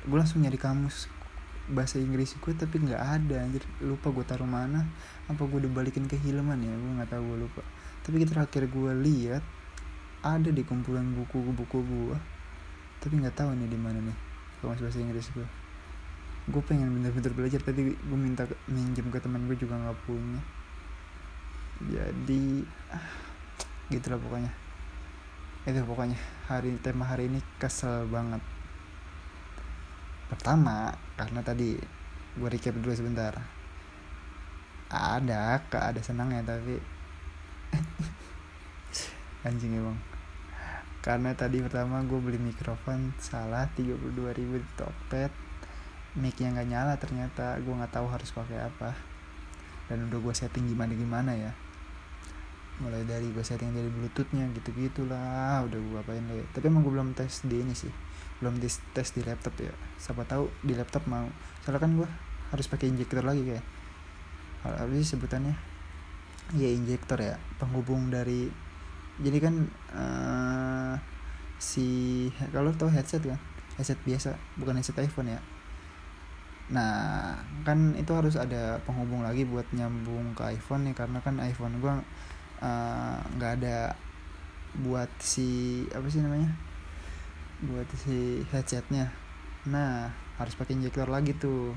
Gue 0.05 0.19
langsung 0.21 0.45
nyari 0.45 0.61
kamus 0.61 1.09
bahasa 1.67 1.99
Inggris 1.99 2.37
gue 2.37 2.53
tapi 2.53 2.85
nggak 2.85 3.01
ada 3.01 3.41
anjir. 3.41 3.65
Lupa 3.81 4.13
gue 4.13 4.23
taruh 4.29 4.47
mana 4.47 4.85
apa 5.27 5.41
gue 5.41 5.59
udah 5.65 5.73
balikin 5.73 6.05
ke 6.05 6.21
Hilman 6.21 6.61
ya? 6.61 6.75
Gue 6.77 6.93
nggak 7.01 7.11
tahu 7.17 7.23
gue 7.33 7.39
lupa. 7.49 7.63
Tapi 8.05 8.23
terakhir 8.29 8.69
gue 8.69 8.93
lihat 9.03 9.43
ada 10.21 10.51
di 10.53 10.63
kumpulan 10.69 11.17
buku-buku 11.17 11.79
gue 11.81 12.36
tapi 13.03 13.21
nggak 13.21 13.37
tahu 13.37 13.53
nih 13.55 13.69
di 13.69 13.79
mana 13.79 13.99
nih 14.01 14.17
kamus 14.61 14.83
bahasa 14.83 14.99
Inggris 14.99 15.31
gue 15.37 15.47
gue 16.47 16.63
pengen 16.63 16.95
bener-bener 16.95 17.35
belajar 17.35 17.59
tadi 17.59 17.91
gue 17.91 18.19
minta 18.19 18.47
minjem 18.71 19.11
ke 19.11 19.19
teman 19.19 19.51
gue 19.51 19.59
juga 19.59 19.75
nggak 19.83 19.99
punya. 20.07 20.39
Jadi 21.91 22.63
ah, 22.95 23.11
gitu 23.91 24.07
lah 24.15 24.19
pokoknya. 24.23 24.53
Itu 25.67 25.83
pokoknya 25.83 26.15
hari 26.47 26.79
tema 26.79 27.03
hari 27.03 27.27
ini 27.27 27.43
kesel 27.59 28.07
banget. 28.07 28.39
Pertama 30.31 30.95
karena 31.19 31.43
tadi 31.43 31.75
gue 32.39 32.49
recap 32.49 32.79
dulu 32.79 32.95
sebentar. 32.95 33.35
Ada 34.87 35.67
ada 35.67 35.99
senangnya 35.99 36.47
tapi 36.47 36.79
anjing 39.51 39.83
emang 39.83 39.99
karena 41.07 41.39
tadi 41.39 41.63
pertama 41.63 42.03
gue 42.03 42.19
beli 42.19 42.35
mikrofon 42.35 43.15
salah 43.23 43.71
32 43.79 44.11
ribu 44.11 44.59
di 44.59 44.69
Tokped. 44.75 45.31
Micnya 46.19 46.51
nggak 46.51 46.67
nyala 46.67 46.99
ternyata 46.99 47.55
gue 47.63 47.71
nggak 47.71 47.95
tahu 47.95 48.11
harus 48.11 48.35
pakai 48.35 48.59
apa. 48.59 48.91
Dan 49.87 50.11
udah 50.11 50.19
gue 50.19 50.35
setting 50.35 50.67
gimana 50.67 50.99
gimana 50.99 51.31
ya. 51.39 51.55
Mulai 52.83 53.07
dari 53.07 53.31
gue 53.31 53.45
setting 53.47 53.71
dari 53.71 53.87
bluetoothnya 53.87 54.51
gitu 54.51 54.75
gitulah 54.75 55.63
udah 55.63 55.79
gue 55.79 55.97
apain 56.03 56.27
deh 56.27 56.45
tapi 56.51 56.69
emang 56.69 56.83
gue 56.83 56.93
belum 56.93 57.15
tes 57.17 57.47
di 57.47 57.65
ini 57.65 57.73
sih 57.73 57.89
belum 58.43 58.61
di 58.61 58.69
tes 58.91 59.15
di 59.15 59.23
laptop 59.23 59.55
ya. 59.63 59.71
Siapa 60.03 60.27
tahu 60.27 60.51
di 60.67 60.75
laptop 60.75 61.07
mau 61.07 61.31
soalnya 61.63 61.87
kan 61.87 61.95
gue 61.95 62.09
harus 62.51 62.67
pakai 62.67 62.91
injektor 62.91 63.23
lagi 63.23 63.47
kayak. 63.47 63.65
Apa 64.67 64.91
sih 64.99 65.07
sebutannya 65.15 65.55
ya 66.59 66.67
injektor 66.67 67.23
ya 67.23 67.39
penghubung 67.63 68.11
dari 68.11 68.66
jadi 69.17 69.39
kan 69.41 69.55
uh, 69.97 70.95
si 71.57 72.29
kalau 72.53 72.73
tau 72.77 72.93
headset 72.93 73.25
kan? 73.25 73.41
Headset 73.81 74.01
biasa 74.05 74.37
bukan 74.61 74.77
headset 74.77 75.01
iPhone 75.01 75.33
ya? 75.33 75.41
Nah, 76.67 77.39
kan 77.63 77.95
itu 77.95 78.11
harus 78.11 78.35
ada 78.35 78.83
penghubung 78.83 79.23
lagi 79.23 79.47
buat 79.47 79.65
nyambung 79.71 80.35
ke 80.35 80.59
iPhone 80.59 80.91
nih 80.91 80.95
karena 80.99 81.19
kan 81.23 81.39
iPhone 81.39 81.79
gua 81.79 82.03
nggak 83.37 83.53
uh, 83.53 83.57
ada 83.61 83.79
buat 84.81 85.09
si 85.23 85.83
apa 85.93 86.07
sih 86.13 86.21
namanya? 86.21 86.53
Buat 87.65 87.89
si 87.97 88.45
headsetnya. 88.53 89.09
Nah 89.71 90.13
harus 90.37 90.53
pakai 90.53 90.77
injektor 90.77 91.09
lagi 91.09 91.33
tuh. 91.37 91.73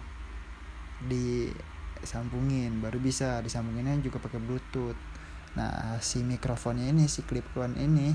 Disambungin 1.08 2.84
baru 2.84 2.99
bisa. 2.99 3.39
Disambunginnya 3.39 3.95
juga 4.04 4.19
pakai 4.19 4.43
bluetooth 4.43 4.99
nah 5.58 5.98
si 5.98 6.22
mikrofonnya 6.22 6.94
ini 6.94 7.10
si 7.10 7.26
clip 7.26 7.46
on 7.58 7.74
ini 7.80 8.14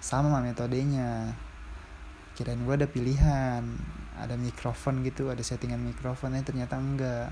sama 0.00 0.40
metodenya. 0.40 1.36
Kirain 2.34 2.58
gue 2.64 2.74
ada 2.74 2.88
pilihan 2.88 3.62
ada 4.20 4.36
mikrofon 4.36 5.00
gitu 5.04 5.32
ada 5.32 5.40
settingan 5.40 5.80
mikrofonnya 5.80 6.40
ternyata 6.40 6.80
enggak. 6.80 7.28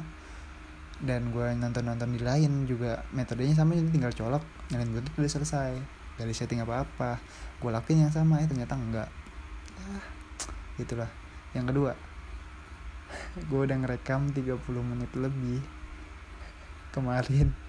Dan 1.00 1.32
gue 1.32 1.46
nonton 1.56 1.86
nonton 1.86 2.12
di 2.12 2.20
lain 2.20 2.68
juga 2.68 3.02
metodenya 3.16 3.56
sama 3.56 3.78
jadi 3.78 3.88
tinggal 3.88 4.12
colok 4.12 4.44
nyalain 4.68 4.92
bluetooth 4.92 5.16
udah 5.16 5.32
selesai. 5.32 5.72
Dari 6.20 6.32
setting 6.36 6.60
apa 6.62 6.84
apa 6.84 7.10
gue 7.58 7.70
lakuin 7.72 8.04
yang 8.06 8.12
sama 8.12 8.44
ya 8.44 8.46
ternyata 8.46 8.76
enggak. 8.76 9.08
Ah, 9.80 10.04
itulah. 10.76 11.10
Yang 11.56 11.66
kedua 11.72 11.92
gue 13.48 13.60
udah 13.64 13.76
ngerekam 13.80 14.28
30 14.36 14.60
menit 14.84 15.10
lebih. 15.16 15.64
Kemarin 16.92 17.67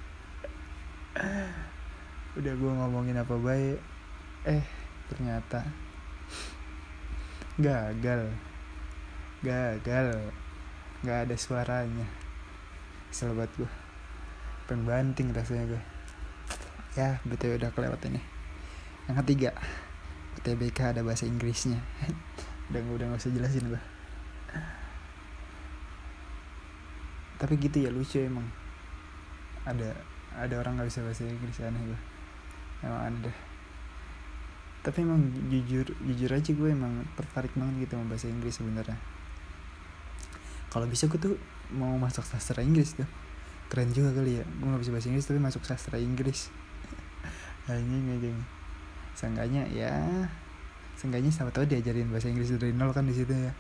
udah 2.39 2.54
gue 2.54 2.72
ngomongin 2.72 3.17
apa 3.17 3.36
baik 3.36 3.80
eh 4.45 4.63
ternyata 5.10 5.65
gagal. 7.60 8.30
Gagal. 9.41 10.32
Nggak 11.02 11.19
ada 11.28 11.36
suaranya. 11.36 12.08
Selamat 13.10 13.50
gue 13.58 13.72
pengen 14.69 15.34
rasanya 15.34 15.65
gue 15.65 15.82
ya 16.93 17.17
betul 17.26 17.58
udah 17.58 17.74
kelewat 17.74 18.06
ini. 18.06 18.22
Yang 19.10 19.17
ketiga 19.26 19.52
UTBK 20.38 20.93
ada 20.93 21.02
bahasa 21.02 21.26
Inggrisnya. 21.26 21.82
Udah 22.69 22.86
udah 22.86 23.06
nggak 23.10 23.17
usah 23.17 23.34
jelasin 23.34 23.65
gue 23.65 23.82
tapi 27.39 27.56
gitu 27.56 27.88
ya 27.88 27.89
lucu 27.89 28.19
emang. 28.19 28.43
Ada 29.63 29.95
ada 30.38 30.54
orang 30.60 30.78
nggak 30.78 30.89
bisa 30.92 31.02
bahasa 31.02 31.26
Inggris 31.26 31.58
aneh 31.63 31.82
gue 31.82 32.00
emang 32.84 33.02
ada 33.10 33.32
tapi 34.80 35.04
emang 35.04 35.20
jujur 35.52 35.92
jujur 36.08 36.32
aja 36.32 36.52
gue 36.56 36.70
emang 36.72 37.04
tertarik 37.20 37.52
banget 37.52 37.88
gitu 37.88 38.00
sama 38.00 38.06
bahasa 38.08 38.28
Inggris 38.32 38.56
sebenarnya. 38.56 38.98
Kalau 40.72 40.88
bisa 40.88 41.12
gue 41.12 41.20
tuh 41.20 41.36
mau 41.76 42.00
masuk 42.00 42.24
sastra 42.24 42.63
Inggris 42.63 42.96
tuh. 42.96 43.10
Keren 43.68 43.92
juga 43.92 44.15
kali 44.15 44.39
ya. 44.39 44.46
Gue 44.48 44.72
gak 44.72 44.82
bisa 44.82 44.94
bahasa 44.96 45.08
Inggris 45.12 45.28
tapi 45.28 45.39
masuk 45.44 45.68
sastra 45.68 46.00
Inggris. 46.00 46.48
Anjing 47.70 48.08
anjing 48.08 48.39
seenggaknya 49.20 49.68
ya 49.68 50.00
seenggaknya 50.96 51.28
sama 51.28 51.52
tau 51.52 51.68
diajarin 51.68 52.08
bahasa 52.08 52.32
Inggris 52.32 52.56
dari 52.56 52.72
nol 52.72 52.96
kan 52.96 53.04
di 53.04 53.12
situ 53.12 53.36
ya. 53.36 53.52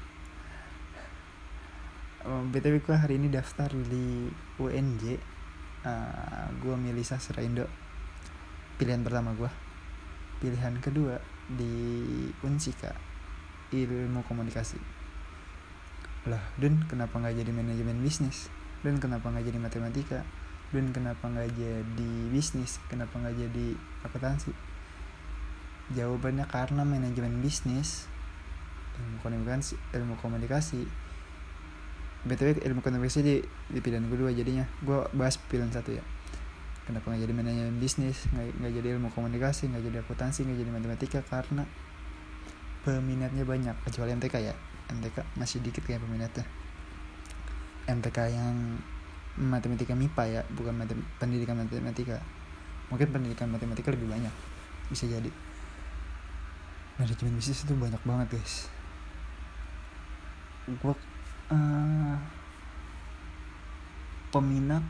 Um, 2.23 2.47
btw 2.51 2.79
gue 2.79 2.95
hari 2.95 3.19
ini 3.19 3.27
daftar 3.27 3.67
di 3.67 4.31
UNJ 4.55 5.19
uh, 5.85 6.47
gue 6.59 6.75
milih 6.75 7.03
sastra 7.03 7.43
Indo. 7.43 7.67
Pilihan 8.79 9.03
pertama 9.03 9.35
gue 9.35 9.51
pilihan 10.39 10.71
kedua 10.79 11.19
di 11.51 11.75
Unsika 12.47 12.95
ilmu 13.75 14.23
komunikasi. 14.25 14.79
Lah 16.27 16.41
dan 16.57 16.83
kenapa 16.87 17.19
nggak 17.19 17.43
jadi 17.43 17.51
manajemen 17.51 17.99
bisnis? 17.99 18.47
Dan 18.79 18.97
kenapa 19.03 19.27
nggak 19.27 19.45
jadi 19.51 19.59
matematika? 19.59 20.19
Dan 20.71 20.95
kenapa 20.95 21.27
nggak 21.27 21.51
jadi 21.59 22.11
bisnis? 22.31 22.79
Kenapa 22.87 23.19
nggak 23.19 23.35
jadi 23.35 23.75
akuntansi? 24.07 24.55
Jawabannya 25.91 26.47
karena 26.47 26.87
manajemen 26.87 27.43
bisnis 27.43 28.07
ilmu 28.99 29.17
komunikasi 29.23 29.75
ilmu 29.95 30.15
komunikasi 30.19 30.83
btw 32.27 32.59
ilmu 32.59 32.83
komunikasi 32.83 33.23
di, 33.23 33.35
di 33.71 33.79
pilihan 33.79 34.03
kedua 34.11 34.33
jadinya. 34.35 34.67
Gue 34.83 35.07
bahas 35.15 35.39
pilihan 35.39 35.71
satu 35.71 35.95
ya. 35.95 36.03
Kenapa 36.83 37.13
nggak 37.13 37.21
jadi 37.21 37.33
manajemen 37.37 37.77
bisnis 37.77 38.25
nggak 38.33 38.73
jadi 38.81 38.97
ilmu 38.97 39.13
komunikasi 39.13 39.69
nggak 39.69 39.83
jadi 39.85 39.97
akuntansi 40.01 40.43
nggak 40.43 40.57
jadi 40.57 40.71
matematika? 40.73 41.19
Karena 41.21 41.63
peminatnya 42.83 43.45
banyak 43.45 43.75
kecuali 43.85 44.09
MTK 44.17 44.35
ya. 44.41 44.55
MTK 44.89 45.37
masih 45.37 45.61
dikit 45.61 45.85
kayak 45.85 46.01
peminatnya. 46.01 46.43
MTK 47.85 48.17
yang 48.33 48.81
matematika 49.39 49.95
MIPA 49.95 50.23
ya 50.27 50.41
bukan 50.51 50.75
matem 50.75 50.99
pendidikan 51.21 51.55
matematika. 51.55 52.19
Mungkin 52.89 53.07
pendidikan 53.13 53.47
matematika 53.53 53.93
lebih 53.93 54.09
banyak 54.09 54.33
bisa 54.89 55.05
jadi. 55.05 55.29
Manajemen 56.97 57.37
bisnis 57.37 57.63
itu 57.63 57.73
banyak 57.77 58.01
banget 58.03 58.27
guys. 58.35 58.67
Gue 60.67 60.97
uh, 61.49 62.15
peminat 64.29 64.85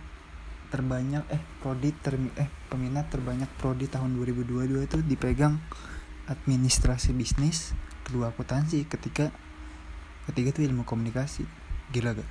terbanyak 0.69 1.26
eh 1.34 1.41
prodi 1.63 1.89
ter 1.98 2.13
eh 2.38 2.50
peminat 2.69 3.10
terbanyak 3.10 3.50
prodi 3.58 3.89
tahun 3.89 4.13
2022 4.22 4.86
itu 4.86 4.98
dipegang 5.02 5.58
administrasi 6.30 7.17
bisnis 7.17 7.74
kedua 8.06 8.30
akuntansi 8.30 8.86
ketika 8.86 9.34
ketiga 10.30 10.54
itu 10.54 10.62
ilmu 10.69 10.86
komunikasi. 10.86 11.45
Gila 11.89 12.13
gak? 12.13 12.30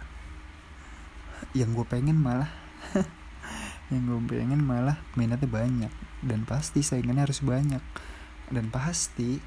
Yang 1.50 1.82
gue 1.82 1.86
pengen 1.90 2.18
malah 2.22 2.50
yang 3.90 4.06
gue 4.06 4.38
pengen 4.38 4.62
malah 4.62 5.02
minatnya 5.18 5.50
banyak 5.50 5.92
dan 6.22 6.46
pasti 6.46 6.86
saingannya 6.86 7.26
harus 7.26 7.42
banyak 7.42 7.82
dan 8.54 8.64
pasti 8.70 9.42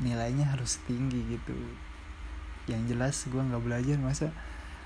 nilainya 0.00 0.56
harus 0.56 0.80
tinggi 0.88 1.36
gitu 1.36 1.56
yang 2.70 2.86
jelas 2.86 3.26
gue 3.26 3.42
nggak 3.42 3.62
belajar 3.62 3.96
masa 3.98 4.30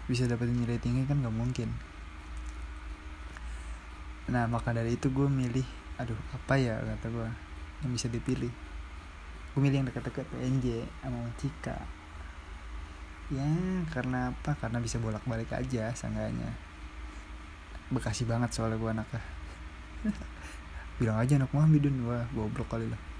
bisa 0.09 0.25
dapetin 0.25 0.57
nilai 0.57 0.81
tinggi 0.81 1.05
kan 1.05 1.21
nggak 1.21 1.33
mungkin. 1.33 1.69
Nah 4.33 4.49
maka 4.49 4.73
dari 4.73 4.97
itu 4.97 5.13
gue 5.13 5.29
milih 5.29 5.65
aduh 6.01 6.19
apa 6.35 6.57
ya 6.57 6.81
kata 6.81 7.07
gue 7.13 7.29
yang 7.85 7.93
bisa 7.93 8.09
dipilih. 8.09 8.53
Gue 9.55 9.61
milih 9.61 9.85
yang 9.85 9.89
dekat-dekat 9.89 10.27
PNJ 10.33 10.89
sama 11.05 11.31
Cika. 11.37 11.79
Ya 13.33 13.49
karena 13.93 14.33
apa? 14.33 14.57
Karena 14.59 14.81
bisa 14.81 15.01
bolak-balik 15.01 15.53
aja 15.53 15.93
seenggaknya. 15.93 16.53
Bekasi 17.93 18.25
banget 18.25 18.53
soalnya 18.53 18.81
gue 18.81 18.91
anaknya. 18.91 19.23
Bilang 20.99 21.21
aja 21.21 21.37
anak 21.41 21.53
Muhammadun 21.53 22.09
wah 22.09 22.25
goblok 22.33 22.69
kali 22.69 22.89
lah 22.89 23.14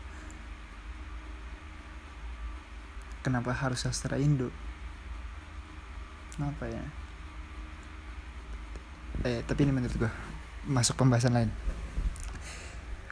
kenapa 3.25 3.57
harus 3.57 3.81
sastra 3.81 4.21
Indo? 4.21 4.53
Kenapa 6.37 6.69
ya? 6.69 6.85
Eh 9.25 9.41
tapi 9.49 9.65
ini 9.65 9.73
menurut 9.73 9.97
gue 9.97 10.13
masuk 10.69 11.01
pembahasan 11.01 11.33
lain. 11.33 11.51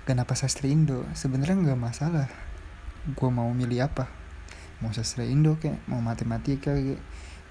Kenapa 0.05 0.37
sastra 0.37 0.68
Indo? 0.68 1.09
Sebenarnya 1.16 1.57
nggak 1.57 1.81
masalah. 1.81 2.29
Gue 3.16 3.31
mau 3.33 3.48
milih 3.57 3.88
apa? 3.88 4.12
Mau 4.85 4.92
sastra 4.92 5.25
Indo 5.25 5.57
kayak 5.57 5.81
mau 5.88 6.05
matematika 6.05 6.77
kayak 6.77 7.01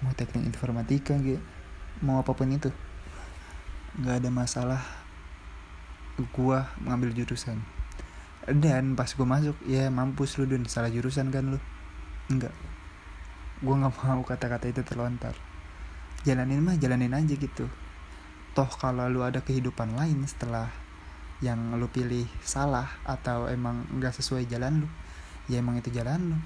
mau 0.05 0.13
teknik 0.13 0.45
informatika 0.45 1.17
kayak 1.17 1.41
mau 2.05 2.21
apa 2.21 2.37
pun 2.37 2.53
itu. 2.53 2.69
Nggak 3.97 4.21
ada 4.21 4.29
masalah 4.29 4.81
gue 6.21 6.59
mengambil 6.85 7.09
jurusan. 7.17 7.57
Dan 8.45 8.93
pas 8.93 9.09
gue 9.09 9.25
masuk 9.25 9.57
ya 9.65 9.89
mampus 9.89 10.37
lu 10.37 10.45
dun. 10.45 10.69
Salah 10.69 10.93
jurusan 10.93 11.33
kan 11.33 11.55
lu 11.55 11.59
enggak. 12.31 12.55
Gue 13.61 13.75
nggak 13.77 13.93
mau 14.01 14.23
kata-kata 14.25 14.71
itu 14.71 14.81
terlontar. 14.81 15.35
Jalanin 16.25 16.63
mah 16.63 16.79
jalanin 16.79 17.13
aja 17.13 17.35
gitu. 17.35 17.69
Toh 18.57 18.71
kalau 18.79 19.05
lu 19.11 19.21
ada 19.21 19.43
kehidupan 19.43 19.93
lain 19.93 20.23
setelah 20.25 20.71
yang 21.41 21.73
lu 21.77 21.89
pilih 21.89 22.25
salah 22.45 22.89
atau 23.05 23.49
emang 23.49 23.85
nggak 23.97 24.13
sesuai 24.13 24.45
jalan 24.45 24.85
lu 24.85 24.89
ya 25.49 25.61
emang 25.61 25.77
itu 25.77 25.93
jalan 25.93 26.33
lu. 26.33 26.37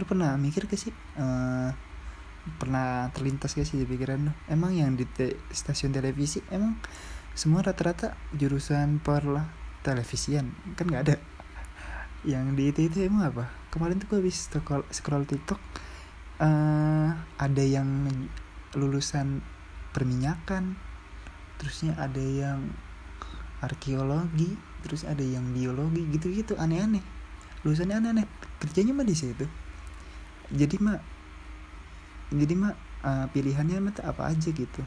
Lu 0.00 0.04
pernah 0.08 0.34
mikir 0.40 0.66
ke 0.66 0.74
sih? 0.74 0.94
Uh, 1.14 1.70
pernah 2.58 3.06
terlintas 3.14 3.54
gak 3.54 3.68
sih 3.68 3.78
di 3.78 3.86
pikiran 3.86 4.30
lu? 4.30 4.32
Emang 4.50 4.74
yang 4.74 4.98
di 4.98 5.06
te 5.06 5.38
stasiun 5.54 5.94
televisi 5.94 6.42
emang 6.50 6.74
semua 7.38 7.62
rata-rata 7.62 8.18
jurusan 8.34 8.98
per 8.98 9.22
televisian? 9.86 10.50
Kan 10.74 10.90
nggak 10.90 11.02
ada. 11.06 11.16
Yang 12.26 12.44
di 12.54 12.64
itu 12.70 12.80
itu 12.86 12.98
emang 13.06 13.30
apa 13.30 13.61
kemarin 13.72 13.96
tuh 13.96 14.06
gue 14.12 14.18
habis 14.20 14.52
scroll, 14.52 14.84
scroll 14.92 15.24
tiktok 15.24 15.56
uh, 16.38 17.08
ada 17.40 17.64
yang 17.64 17.88
lulusan 18.76 19.40
perminyakan 19.96 20.76
terusnya 21.56 21.96
ada 21.96 22.20
yang 22.20 22.72
arkeologi 23.64 24.58
terus 24.82 25.06
ada 25.06 25.22
yang 25.22 25.54
biologi 25.54 26.02
gitu-gitu 26.10 26.58
aneh-aneh. 26.58 27.00
Lulusannya 27.62 28.02
aneh-aneh. 28.02 28.26
Kerjanya 28.58 28.90
mah 28.90 29.06
di 29.06 29.14
situ. 29.14 29.46
Jadi 30.50 30.76
mah 30.82 30.98
jadi 32.34 32.54
mah 32.58 32.74
uh, 33.06 33.26
pilihannya 33.30 33.78
mah 33.78 33.94
apa 34.02 34.34
aja 34.34 34.50
gitu. 34.50 34.82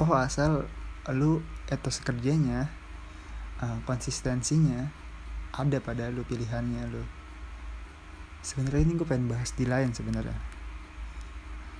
Toh 0.00 0.10
asal 0.16 0.64
lu 1.12 1.44
etos 1.68 2.00
kerjanya 2.00 2.72
uh, 3.60 3.78
konsistensinya 3.84 4.88
ada 5.52 5.76
pada 5.84 6.08
lu 6.08 6.24
pilihannya 6.24 6.88
lu 6.88 7.04
sebenarnya 8.40 8.82
ini 8.88 8.92
gue 8.96 9.06
pengen 9.08 9.28
bahas 9.28 9.52
di 9.52 9.68
lain 9.68 9.92
sebenarnya. 9.92 10.36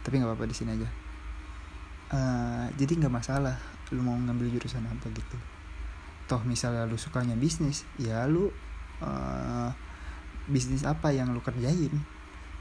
Tapi 0.04 0.14
nggak 0.20 0.28
apa-apa 0.32 0.48
di 0.48 0.56
sini 0.56 0.70
aja. 0.76 0.88
Uh, 2.10 2.66
jadi 2.74 2.98
nggak 2.98 3.14
masalah 3.14 3.54
lu 3.94 4.02
mau 4.02 4.16
ngambil 4.16 4.50
jurusan 4.56 4.84
apa 4.86 5.08
gitu. 5.12 5.38
Toh 6.30 6.42
misalnya 6.46 6.86
lu 6.86 6.94
sukanya 6.94 7.34
bisnis 7.34 7.86
ya 7.98 8.26
lu 8.26 8.50
uh, 9.02 9.70
bisnis 10.46 10.86
apa 10.86 11.10
yang 11.14 11.34
lu 11.34 11.42
kerjain 11.42 11.92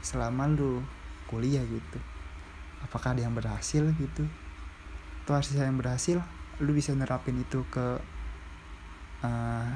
selama 0.02 0.50
lu 0.50 0.82
kuliah 1.30 1.62
gitu. 1.62 1.98
Apakah 2.82 3.14
ada 3.14 3.22
yang 3.26 3.36
berhasil 3.36 3.84
gitu? 4.00 4.24
Toh 5.28 5.34
hasil 5.36 5.60
yang 5.60 5.78
berhasil 5.78 6.18
lu 6.60 6.76
bisa 6.76 6.92
nerapin 6.92 7.40
itu 7.40 7.64
ke 7.72 7.86
uh, 9.24 9.68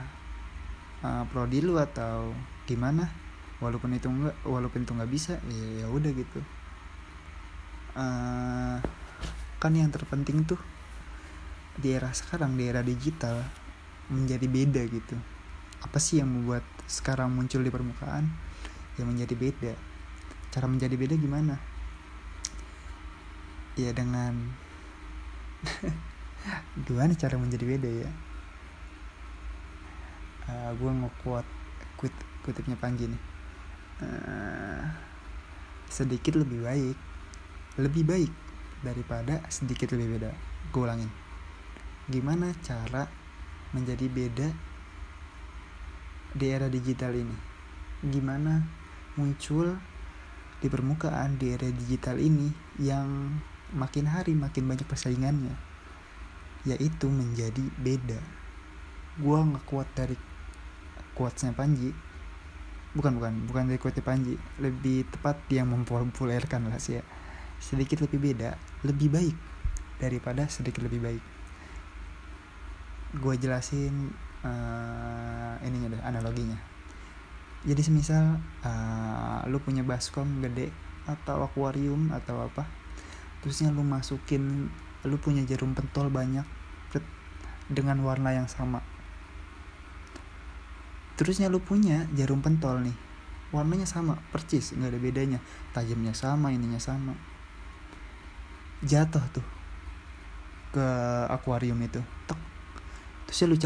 uh, 1.05 1.25
prodi 1.31 1.61
lu 1.65 1.77
atau 1.81 2.33
gimana 2.65 3.24
walaupun 3.63 3.95
itu 3.95 4.11
enggak 4.11 4.35
walaupun 4.43 4.83
itu 4.83 4.93
nggak 4.95 5.13
bisa 5.13 5.39
ya 5.47 5.67
ya 5.85 5.87
udah 5.91 6.11
gitu. 6.11 6.41
Uh, 7.95 8.79
kan 9.63 9.71
yang 9.71 9.91
terpenting 9.95 10.43
tuh 10.43 10.59
di 11.79 11.95
era 11.95 12.11
sekarang 12.11 12.59
di 12.59 12.67
era 12.67 12.83
digital 12.83 13.39
menjadi 14.11 14.47
beda 14.51 14.83
gitu. 14.91 15.17
Apa 15.85 15.99
sih 16.03 16.19
yang 16.19 16.31
membuat 16.31 16.67
sekarang 16.91 17.31
muncul 17.31 17.63
di 17.63 17.71
permukaan 17.71 18.27
yang 18.99 19.07
menjadi 19.11 19.35
beda? 19.39 19.75
Cara 20.51 20.67
menjadi 20.67 20.95
beda 20.99 21.15
gimana? 21.15 21.55
Ya 23.75 23.91
dengan 23.91 24.55
gimana 26.87 27.15
cara 27.15 27.39
menjadi 27.39 27.65
beda 27.67 27.91
ya? 27.91 28.11
Uh, 30.45 30.51
eh, 30.51 30.71
gue 30.77 30.91
ngekuat 30.93 31.47
kut 31.97 32.15
kutipnya 32.45 32.77
Panji 32.77 33.09
nih 33.09 33.34
uh, 34.03 34.83
sedikit 35.91 36.35
lebih 36.41 36.67
baik. 36.67 36.97
Lebih 37.79 38.05
baik 38.07 38.33
daripada 38.83 39.43
sedikit 39.51 39.95
lebih 39.95 40.19
beda. 40.19 40.31
Gue 40.71 40.83
ulangin. 40.83 41.11
Gimana 42.11 42.53
cara 42.61 43.09
menjadi 43.73 44.07
beda 44.11 44.49
di 46.35 46.47
era 46.51 46.67
digital 46.69 47.15
ini? 47.15 47.37
Gimana 48.05 48.61
muncul 49.17 49.79
di 50.61 50.67
permukaan 50.69 51.41
di 51.41 51.55
era 51.55 51.67
digital 51.71 52.21
ini 52.21 52.53
yang 52.79 53.39
makin 53.75 54.07
hari 54.07 54.37
makin 54.37 54.69
banyak 54.69 54.87
persaingannya? 54.87 55.57
Yaitu 56.69 57.09
menjadi 57.09 57.65
beda. 57.81 58.21
Gue 59.19 59.39
ngekuat 59.41 59.89
dari 59.95 60.19
quotesnya 61.15 61.55
Panji 61.55 61.95
bukan 62.95 63.19
bukan. 63.19 63.33
Bukan 63.51 63.63
dari 63.69 63.79
quote 63.79 64.01
Panji. 64.01 64.39
Lebih 64.63 65.11
tepat 65.11 65.39
yang 65.51 65.71
mempopulerkan 65.71 66.71
lah 66.71 66.79
sih 66.81 66.99
ya. 66.99 67.03
Sedikit 67.59 68.03
lebih 68.03 68.33
beda 68.33 68.57
lebih 68.85 69.09
baik 69.13 69.37
daripada 69.99 70.47
sedikit 70.49 70.85
lebih 70.85 71.01
baik. 71.03 71.23
Gue 73.19 73.35
jelasin 73.39 74.11
uh, 74.43 75.55
ininya 75.63 75.95
deh 75.95 76.03
analoginya. 76.03 76.59
Jadi 77.65 77.81
semisal 77.81 78.37
uh, 78.67 79.41
lu 79.49 79.57
punya 79.63 79.81
baskom 79.81 80.45
gede 80.45 80.69
atau 81.05 81.45
akuarium 81.45 82.13
atau 82.13 82.45
apa 82.45 82.65
terusnya 83.45 83.69
lu 83.69 83.85
masukin 83.85 84.73
lu 85.05 85.17
punya 85.21 85.45
jarum 85.45 85.77
pentol 85.77 86.09
banyak 86.09 86.49
dengan 87.69 87.97
warna 88.05 88.33
yang 88.37 88.49
sama 88.49 88.84
terusnya 91.15 91.51
lu 91.51 91.63
punya 91.63 92.07
jarum 92.15 92.41
pentol 92.45 92.83
nih. 92.85 92.97
Warnanya 93.55 93.87
sama 93.87 94.19
percis 94.35 94.75
nggak 94.75 94.91
ada 94.91 95.01
bedanya. 95.01 95.39
Tajamnya 95.71 96.13
sama 96.15 96.51
ininya 96.51 96.79
sama. 96.83 97.15
Jatuh 98.83 99.25
tuh 99.31 99.47
ke 100.75 100.87
akuarium 101.31 101.79
itu. 101.83 102.03
Tok. 102.27 102.41
Terusnya 103.31 103.47
lu 103.47 103.57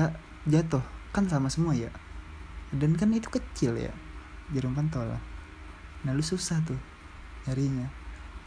jatuh. 0.48 0.84
Kan 1.12 1.24
sama 1.26 1.48
semua 1.48 1.72
ya? 1.72 1.88
Dan 2.68 2.94
kan 3.00 3.08
itu 3.16 3.32
kecil 3.32 3.80
ya 3.80 3.92
jarum 4.52 4.76
pentol. 4.76 5.08
Nah 6.04 6.12
lu 6.12 6.20
susah 6.20 6.60
tuh 6.64 6.78
nyarinya. 7.48 7.88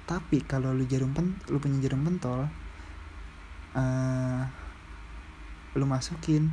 Tapi 0.06 0.46
kalau 0.46 0.74
lu 0.74 0.86
jarum 0.86 1.14
pen 1.14 1.38
lu 1.50 1.58
punya 1.58 1.82
jarum 1.82 2.06
pentol 2.06 2.50
uh, 3.76 4.44
lu 5.76 5.86
masukin 5.88 6.52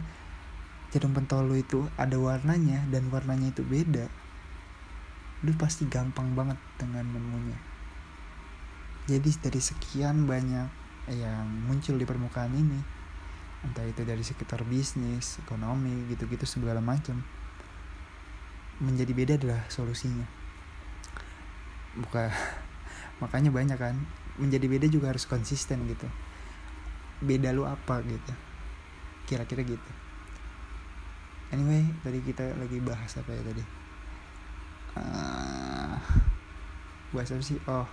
jarum 0.94 1.12
pentol 1.12 1.44
lu 1.48 1.60
itu 1.60 1.84
ada 2.00 2.16
warnanya 2.16 2.84
dan 2.88 3.08
warnanya 3.12 3.52
itu 3.52 3.64
beda. 3.64 4.08
Lu 5.44 5.52
pasti 5.54 5.86
gampang 5.86 6.34
banget 6.34 6.58
dengan 6.80 7.06
menemunya 7.06 7.68
jadi 9.08 9.30
dari 9.40 9.56
sekian 9.56 10.28
banyak 10.28 10.68
yang 11.08 11.48
muncul 11.64 11.96
di 11.96 12.04
permukaan 12.04 12.52
ini 12.52 12.76
entah 13.64 13.82
itu 13.88 14.04
dari 14.04 14.20
sekitar 14.20 14.62
bisnis 14.68 15.40
ekonomi 15.40 16.04
gitu-gitu 16.12 16.44
segala 16.44 16.84
macam 16.84 17.24
menjadi 18.84 19.10
beda 19.16 19.32
adalah 19.40 19.64
solusinya. 19.72 20.28
Buka 21.96 22.28
makanya 23.24 23.48
banyak 23.48 23.80
kan 23.80 23.96
menjadi 24.36 24.68
beda 24.68 24.86
juga 24.92 25.10
harus 25.10 25.24
konsisten 25.24 25.88
gitu. 25.88 26.06
Beda 27.24 27.50
lu 27.56 27.64
apa 27.64 28.04
gitu? 28.04 28.32
Kira-kira 29.24 29.64
gitu 29.64 29.90
anyway 31.54 31.84
tadi 32.04 32.18
kita 32.24 32.56
lagi 32.56 32.78
bahas 32.80 33.12
apa 33.16 33.30
ya 33.32 33.42
tadi? 33.44 33.64
Uh, 34.98 35.96
bahas 37.14 37.30
apa 37.32 37.42
sih? 37.44 37.58
Oh 37.68 37.88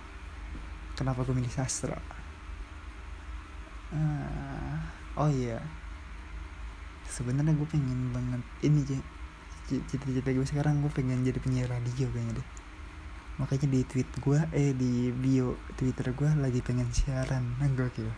kenapa 0.96 1.22
gue 1.28 1.36
milih 1.36 1.52
sastra? 1.52 1.94
Uh, 3.92 4.76
oh 5.20 5.30
iya. 5.30 5.60
Sebenarnya 7.06 7.54
gue 7.54 7.68
pengen 7.68 8.10
banget 8.10 8.42
ini 8.64 8.82
cita-cita 9.66 10.32
gue 10.32 10.46
sekarang 10.46 10.80
gue 10.82 10.90
pengen 10.90 11.22
jadi 11.22 11.38
penyiar 11.38 11.70
radio 11.70 12.08
kayaknya 12.10 12.40
deh. 12.40 12.48
Makanya 13.36 13.68
di 13.68 13.80
tweet 13.84 14.08
gue 14.16 14.38
eh 14.56 14.72
di 14.72 15.12
bio 15.12 15.60
twitter 15.76 16.16
gue 16.16 16.30
lagi 16.40 16.64
pengen 16.64 16.88
siaran. 16.90 17.44
Nah 17.60 17.68
gue 17.68 17.88
kira 17.92 18.14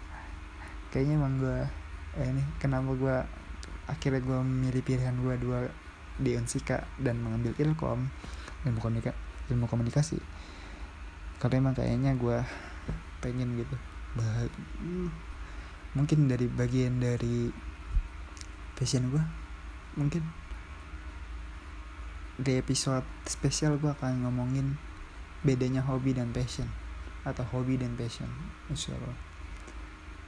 kayaknya 0.88 1.20
emang 1.20 1.36
gue 1.36 1.58
eh, 2.16 2.26
ini 2.32 2.42
kenapa 2.56 2.96
gue 2.96 3.16
akhirnya 3.88 4.20
gue 4.20 4.38
memilih 4.44 4.82
pilihan 4.84 5.16
gue 5.16 5.34
dua 5.40 5.66
di 6.20 6.36
Unsika 6.36 6.84
dan 7.00 7.18
mengambil 7.24 7.56
ilkom 7.56 8.12
ilmu 8.66 8.78
komunikasi 8.78 9.16
ilmu 9.48 9.64
komunikasi. 9.64 10.20
Karena 11.40 11.64
emang 11.64 11.74
kayaknya 11.74 12.12
gue 12.14 12.38
pengen 13.18 13.58
gitu 13.58 13.76
bah 14.14 14.46
mungkin 15.92 16.30
dari 16.30 16.46
bagian 16.46 17.02
dari 17.02 17.50
passion 18.78 19.10
gue 19.10 19.24
mungkin 19.98 20.22
di 22.38 22.54
episode 22.54 23.02
spesial 23.26 23.74
gue 23.82 23.90
akan 23.90 24.22
ngomongin 24.22 24.78
bedanya 25.42 25.82
hobi 25.82 26.14
dan 26.14 26.30
passion 26.30 26.70
atau 27.26 27.42
hobi 27.50 27.74
dan 27.74 27.98
passion 27.98 28.30
insya 28.70 28.94
Allah. 28.94 29.18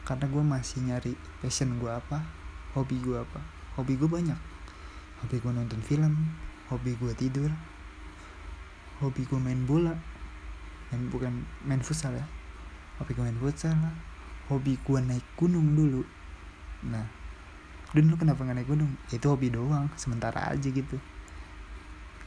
Karena 0.02 0.26
gue 0.26 0.42
masih 0.42 0.78
nyari 0.90 1.14
passion 1.38 1.78
gue 1.78 1.90
apa 1.90 2.39
hobi 2.76 2.96
gue 3.02 3.16
apa? 3.18 3.40
Hobi 3.78 3.96
gue 3.96 4.08
banyak. 4.08 4.40
Hobi 5.24 5.36
gue 5.42 5.52
nonton 5.52 5.80
film 5.84 6.14
hobi 6.70 6.94
gue 6.94 7.12
tidur 7.18 7.50
hobi 9.02 9.26
gue 9.26 9.40
main 9.42 9.58
bola 9.66 9.90
main 10.94 11.02
bukan 11.10 11.42
main 11.66 11.82
futsal 11.82 12.14
ya. 12.14 12.26
Hobi 13.02 13.12
gue 13.12 13.24
main 13.26 13.40
futsal 13.42 13.74
hobi 14.46 14.78
gue 14.78 14.98
naik 15.02 15.26
gunung 15.34 15.74
dulu. 15.74 16.06
Nah 16.86 17.20
dan 17.90 18.06
lu 18.06 18.14
kenapa 18.14 18.46
gak 18.46 18.54
naik 18.54 18.70
gunung? 18.70 18.94
Itu 19.10 19.34
hobi 19.34 19.50
doang 19.50 19.90
sementara 19.98 20.46
aja 20.54 20.68
gitu. 20.70 20.94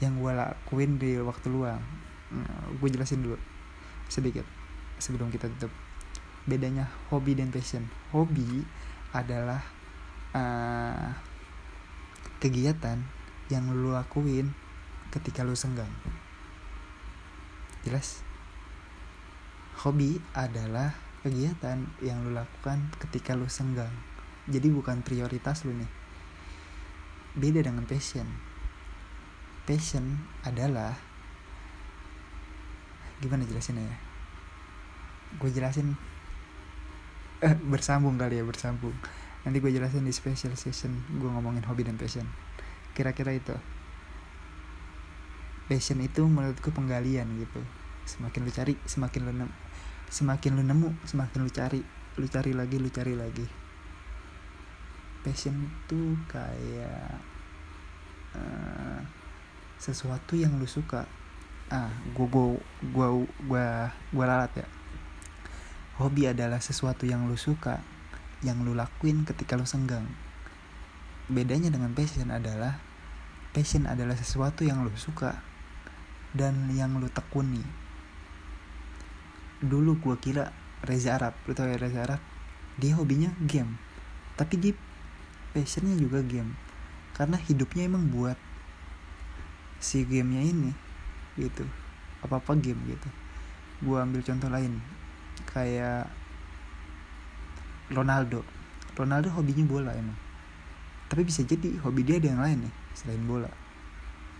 Yang 0.04 0.14
gue 0.20 0.32
lakuin 0.36 0.92
di 1.00 1.16
waktu 1.24 1.48
luang. 1.48 1.80
Nah, 2.36 2.68
gue 2.68 2.90
jelasin 2.92 3.24
dulu. 3.24 3.40
Sedikit 4.12 4.44
sebelum 5.00 5.32
kita 5.32 5.48
tutup. 5.56 5.72
Bedanya 6.44 6.92
hobi 7.08 7.40
dan 7.40 7.48
passion. 7.48 7.88
Hobi 8.12 8.68
adalah 9.16 9.64
uh, 10.34 11.14
kegiatan 12.42 13.00
yang 13.48 13.70
lu 13.72 13.94
lakuin 13.94 14.52
ketika 15.14 15.46
lu 15.46 15.54
senggang. 15.54 15.90
Jelas? 17.86 18.26
Hobi 19.86 20.20
adalah 20.34 20.98
kegiatan 21.24 21.88
yang 22.02 22.26
lu 22.26 22.36
lakukan 22.36 22.92
ketika 23.00 23.38
lu 23.38 23.48
senggang. 23.48 23.92
Jadi 24.50 24.68
bukan 24.74 25.00
prioritas 25.06 25.64
lu 25.64 25.72
nih. 25.72 25.92
Beda 27.38 27.64
dengan 27.64 27.88
passion. 27.88 28.28
Passion 29.64 30.20
adalah 30.44 31.00
gimana 33.24 33.48
jelasinnya 33.48 33.88
ya? 33.88 33.98
Gue 35.40 35.50
jelasin 35.50 35.96
eh, 37.40 37.56
bersambung 37.72 38.20
kali 38.20 38.40
ya 38.40 38.44
bersambung 38.44 38.94
nanti 39.44 39.60
gue 39.60 39.72
jelasin 39.76 40.08
di 40.08 40.16
special 40.16 40.56
session 40.56 40.96
gue 41.20 41.28
ngomongin 41.28 41.64
hobi 41.68 41.84
dan 41.84 42.00
passion. 42.00 42.24
Kira-kira 42.96 43.36
itu. 43.36 43.56
Passion 45.68 46.00
itu 46.00 46.24
menurutku 46.24 46.72
penggalian 46.72 47.28
gitu. 47.40 47.60
Semakin 48.08 48.40
lu 48.48 48.52
cari 48.52 48.74
semakin 48.88 49.22
lu 49.28 49.34
nemu 49.36 49.56
semakin 50.14 50.52
lu 50.60 50.64
nemu 50.64 50.90
semakin 51.04 51.40
lu 51.44 51.52
cari. 51.52 51.82
Lu 52.20 52.26
cari 52.30 52.52
lagi 52.56 52.76
lu 52.80 52.88
cari 52.88 53.14
lagi. 53.20 53.48
Passion 55.24 55.56
itu 55.60 56.16
kayak 56.32 57.20
uh, 58.36 59.00
sesuatu 59.76 60.40
yang 60.40 60.56
lu 60.56 60.68
suka. 60.68 61.04
Ah 61.68 61.92
gua 62.16 62.28
gua 62.32 62.48
gua 62.92 63.08
gua 63.44 63.66
gua 64.16 64.26
lalat 64.28 64.64
ya. 64.64 64.68
Hobi 66.00 66.32
adalah 66.32 66.64
sesuatu 66.64 67.04
yang 67.04 67.28
lu 67.28 67.36
suka 67.36 67.93
yang 68.44 68.62
lu 68.62 68.76
lakuin 68.76 69.24
ketika 69.24 69.56
lu 69.56 69.64
senggang. 69.64 70.06
Bedanya 71.32 71.72
dengan 71.72 71.96
passion 71.96 72.28
adalah 72.30 72.78
passion 73.56 73.88
adalah 73.88 74.20
sesuatu 74.20 74.68
yang 74.68 74.84
lu 74.84 74.92
suka 75.00 75.40
dan 76.36 76.68
yang 76.76 77.00
lu 77.00 77.08
tekuni. 77.08 77.64
Dulu 79.64 79.96
gua 80.04 80.20
kira 80.20 80.52
Reza 80.84 81.16
Arab 81.16 81.40
lu 81.48 81.56
tau 81.56 81.72
ya 81.72 81.80
Reza 81.80 82.04
Arab? 82.04 82.22
Dia 82.76 83.00
hobinya 83.00 83.32
game. 83.48 83.80
Tapi 84.36 84.60
dia 84.60 84.74
passionnya 85.56 85.96
juga 85.96 86.20
game. 86.20 86.52
Karena 87.16 87.40
hidupnya 87.40 87.88
emang 87.88 88.12
buat 88.12 88.36
si 89.80 90.04
gamenya 90.04 90.44
ini 90.44 90.72
gitu. 91.40 91.64
Apa 92.20 92.44
apa 92.44 92.60
game 92.60 92.84
gitu. 92.92 93.08
Gua 93.80 94.04
ambil 94.04 94.20
contoh 94.20 94.52
lain 94.52 94.84
kayak 95.48 96.10
Ronaldo. 97.92 98.46
Ronaldo 98.94 99.34
hobinya 99.34 99.66
bola 99.66 99.92
emang. 99.92 100.16
Tapi 101.10 101.28
bisa 101.28 101.44
jadi 101.44 101.78
hobi 101.84 102.06
dia 102.06 102.18
ada 102.22 102.28
yang 102.30 102.42
lain 102.42 102.58
nih 102.70 102.74
selain 102.96 103.24
bola. 103.26 103.50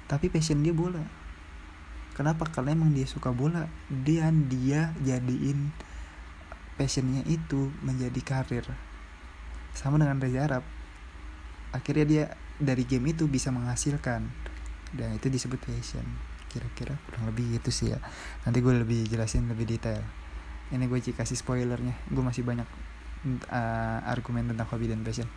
Tapi 0.08 0.30
passion 0.30 0.62
dia 0.62 0.72
bola. 0.72 1.02
Kenapa? 2.14 2.46
Karena 2.46 2.78
emang 2.78 2.94
dia 2.94 3.10
suka 3.10 3.34
bola. 3.34 3.66
Dan 3.90 4.46
dia 4.48 4.94
jadiin 5.02 5.74
passionnya 6.78 7.26
itu 7.26 7.74
menjadi 7.82 8.22
karir. 8.22 8.66
Sama 9.74 9.98
dengan 9.98 10.22
Reza 10.22 10.46
Arab. 10.46 10.64
Akhirnya 11.74 12.06
dia 12.06 12.26
dari 12.62 12.86
game 12.86 13.14
itu 13.18 13.26
bisa 13.26 13.50
menghasilkan. 13.50 14.30
Dan 14.94 15.18
itu 15.18 15.30
disebut 15.34 15.58
passion. 15.58 16.06
Kira-kira 16.54 16.94
kurang 17.10 17.34
lebih 17.34 17.58
gitu 17.58 17.74
sih 17.74 17.94
ya. 17.94 18.00
Nanti 18.46 18.62
gue 18.62 18.74
lebih 18.78 19.10
jelasin 19.10 19.50
lebih 19.50 19.66
detail. 19.66 20.06
Ini 20.70 20.86
gue 20.86 21.02
kasih 21.02 21.34
spoilernya. 21.34 21.98
Gue 22.14 22.22
masih 22.22 22.46
banyak 22.46 22.66
uh, 23.50 24.00
argumen 24.08 24.52
tentang 24.52 24.68
hobi 24.72 24.92
dan 24.92 25.02
passion. 25.02 25.28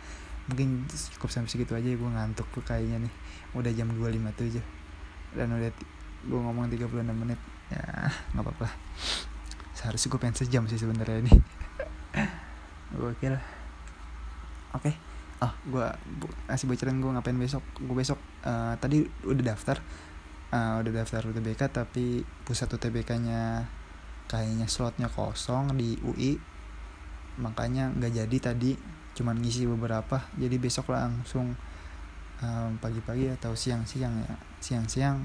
Mungkin 0.47 0.87
cukup 1.17 1.29
sampai 1.31 1.51
segitu 1.51 1.75
aja 1.75 1.87
gue 1.87 2.09
ngantuk 2.09 2.47
tuh 2.51 2.63
kayaknya 2.63 3.03
nih. 3.03 3.13
Udah 3.55 3.71
jam 3.73 3.91
2.57 3.91 4.59
dan 5.35 5.51
udah 5.51 5.71
gue 6.27 6.39
ngomong 6.39 6.71
36 6.71 7.03
menit. 7.11 7.39
Ya 7.67 7.83
nggak 8.31 8.43
apa-apa 8.47 8.67
seharusnya 9.77 10.09
gue 10.09 10.19
pengen 10.19 10.37
sejam 10.41 10.63
sih 10.65 10.81
sebenarnya 10.81 11.21
ini. 11.21 11.31
Gue 12.97 13.13
kira 13.21 13.37
oke. 14.73 14.89
Okay. 14.89 14.95
oh 15.37 15.53
gue 15.69 15.85
kasih 16.49 16.65
bocoran 16.65 16.97
gue 16.97 17.11
ngapain 17.13 17.37
besok? 17.37 17.61
Gue 17.77 17.95
besok 18.01 18.17
uh, 18.41 18.73
tadi 18.81 19.05
udah 19.21 19.53
daftar. 19.53 19.77
Uh, 20.49 20.81
udah 20.81 21.03
daftar 21.03 21.27
UTBK 21.29 21.61
tapi 21.69 22.25
pusat 22.47 22.71
UTBK 22.73 23.19
nya 23.21 23.67
kayaknya 24.31 24.65
slotnya 24.65 25.11
kosong 25.11 25.75
di 25.75 25.99
UI 26.01 26.39
makanya 27.37 27.93
nggak 27.93 28.13
jadi 28.13 28.37
tadi 28.51 28.71
cuman 29.17 29.41
ngisi 29.41 29.65
beberapa. 29.65 30.21
Jadi 30.37 30.55
besok 30.61 30.93
langsung 30.93 31.57
um, 32.41 32.71
pagi-pagi 32.77 33.33
atau 33.33 33.57
siang-siang 33.57 34.13
ya. 34.21 34.35
Siang-siang 34.61 35.17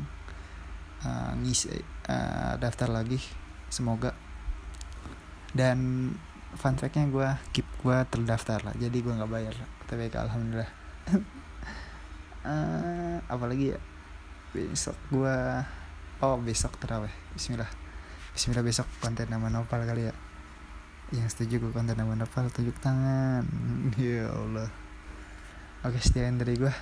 uh, 1.04 1.32
ngisi 1.36 1.68
uh, 2.08 2.56
daftar 2.56 2.88
lagi. 2.88 3.20
Semoga. 3.68 4.16
Dan 5.52 6.08
fun 6.56 6.76
factnya 6.80 7.08
gue 7.08 7.28
keep 7.52 7.68
gue 7.84 7.96
terdaftar 8.08 8.64
lah. 8.64 8.74
Jadi 8.80 9.04
gue 9.04 9.12
nggak 9.12 9.32
bayar. 9.32 9.54
TBK 9.88 10.14
alhamdulillah. 10.24 10.72
Uh, 12.48 13.20
apalagi 13.34 13.76
ya? 13.76 13.80
Besok 14.52 14.96
gue 15.08 15.36
oh 16.20 16.36
besok 16.40 16.76
teraweh 16.80 17.12
Bismillah. 17.36 17.68
Bismillah 18.32 18.64
besok 18.64 18.88
konten 19.04 19.28
nama 19.28 19.52
Nopal 19.52 19.84
kali 19.84 20.08
ya 20.08 20.31
yang 21.12 21.28
setuju 21.28 21.60
gue 21.60 21.72
konten 21.76 21.92
nama 21.92 22.16
Nopal 22.16 22.48
tunjuk 22.48 22.76
tangan. 22.80 23.44
Ya 24.00 24.32
Allah. 24.32 24.72
Oke 25.84 26.00
sekian 26.00 26.40
dari 26.40 26.56
gue 26.56 26.72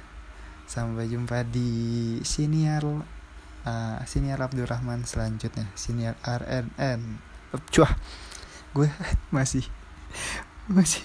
sampai 0.71 1.11
jumpa 1.11 1.43
di 1.51 2.21
siniar 2.23 2.87
uh, 2.87 3.99
siniar 4.07 4.39
Abdurrahman 4.39 5.03
selanjutnya. 5.03 5.67
Siniar 5.75 6.15
RNN 6.23 7.19
cuah. 7.75 7.93
Gue 8.71 8.87
masih 9.35 9.67
masih 10.71 11.03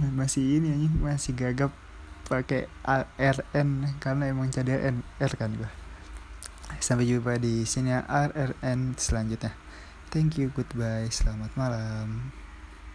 masih 0.00 0.42
ini 0.58 0.68
aja 0.74 0.88
masih 0.98 1.32
gagap 1.38 1.70
pakai 2.26 2.66
RN 2.86 3.98
karena 4.02 4.30
emang 4.30 4.50
CDN 4.50 5.02
R 5.18 5.32
kan 5.34 5.50
gue 5.50 5.70
sampai 6.78 7.06
jumpa 7.06 7.42
di 7.42 7.66
sini 7.66 7.90
RRN 7.94 8.94
selanjutnya. 8.98 9.54
Thank 10.10 10.38
you 10.42 10.50
goodbye 10.50 11.10
selamat 11.10 11.54
malam 11.54 12.39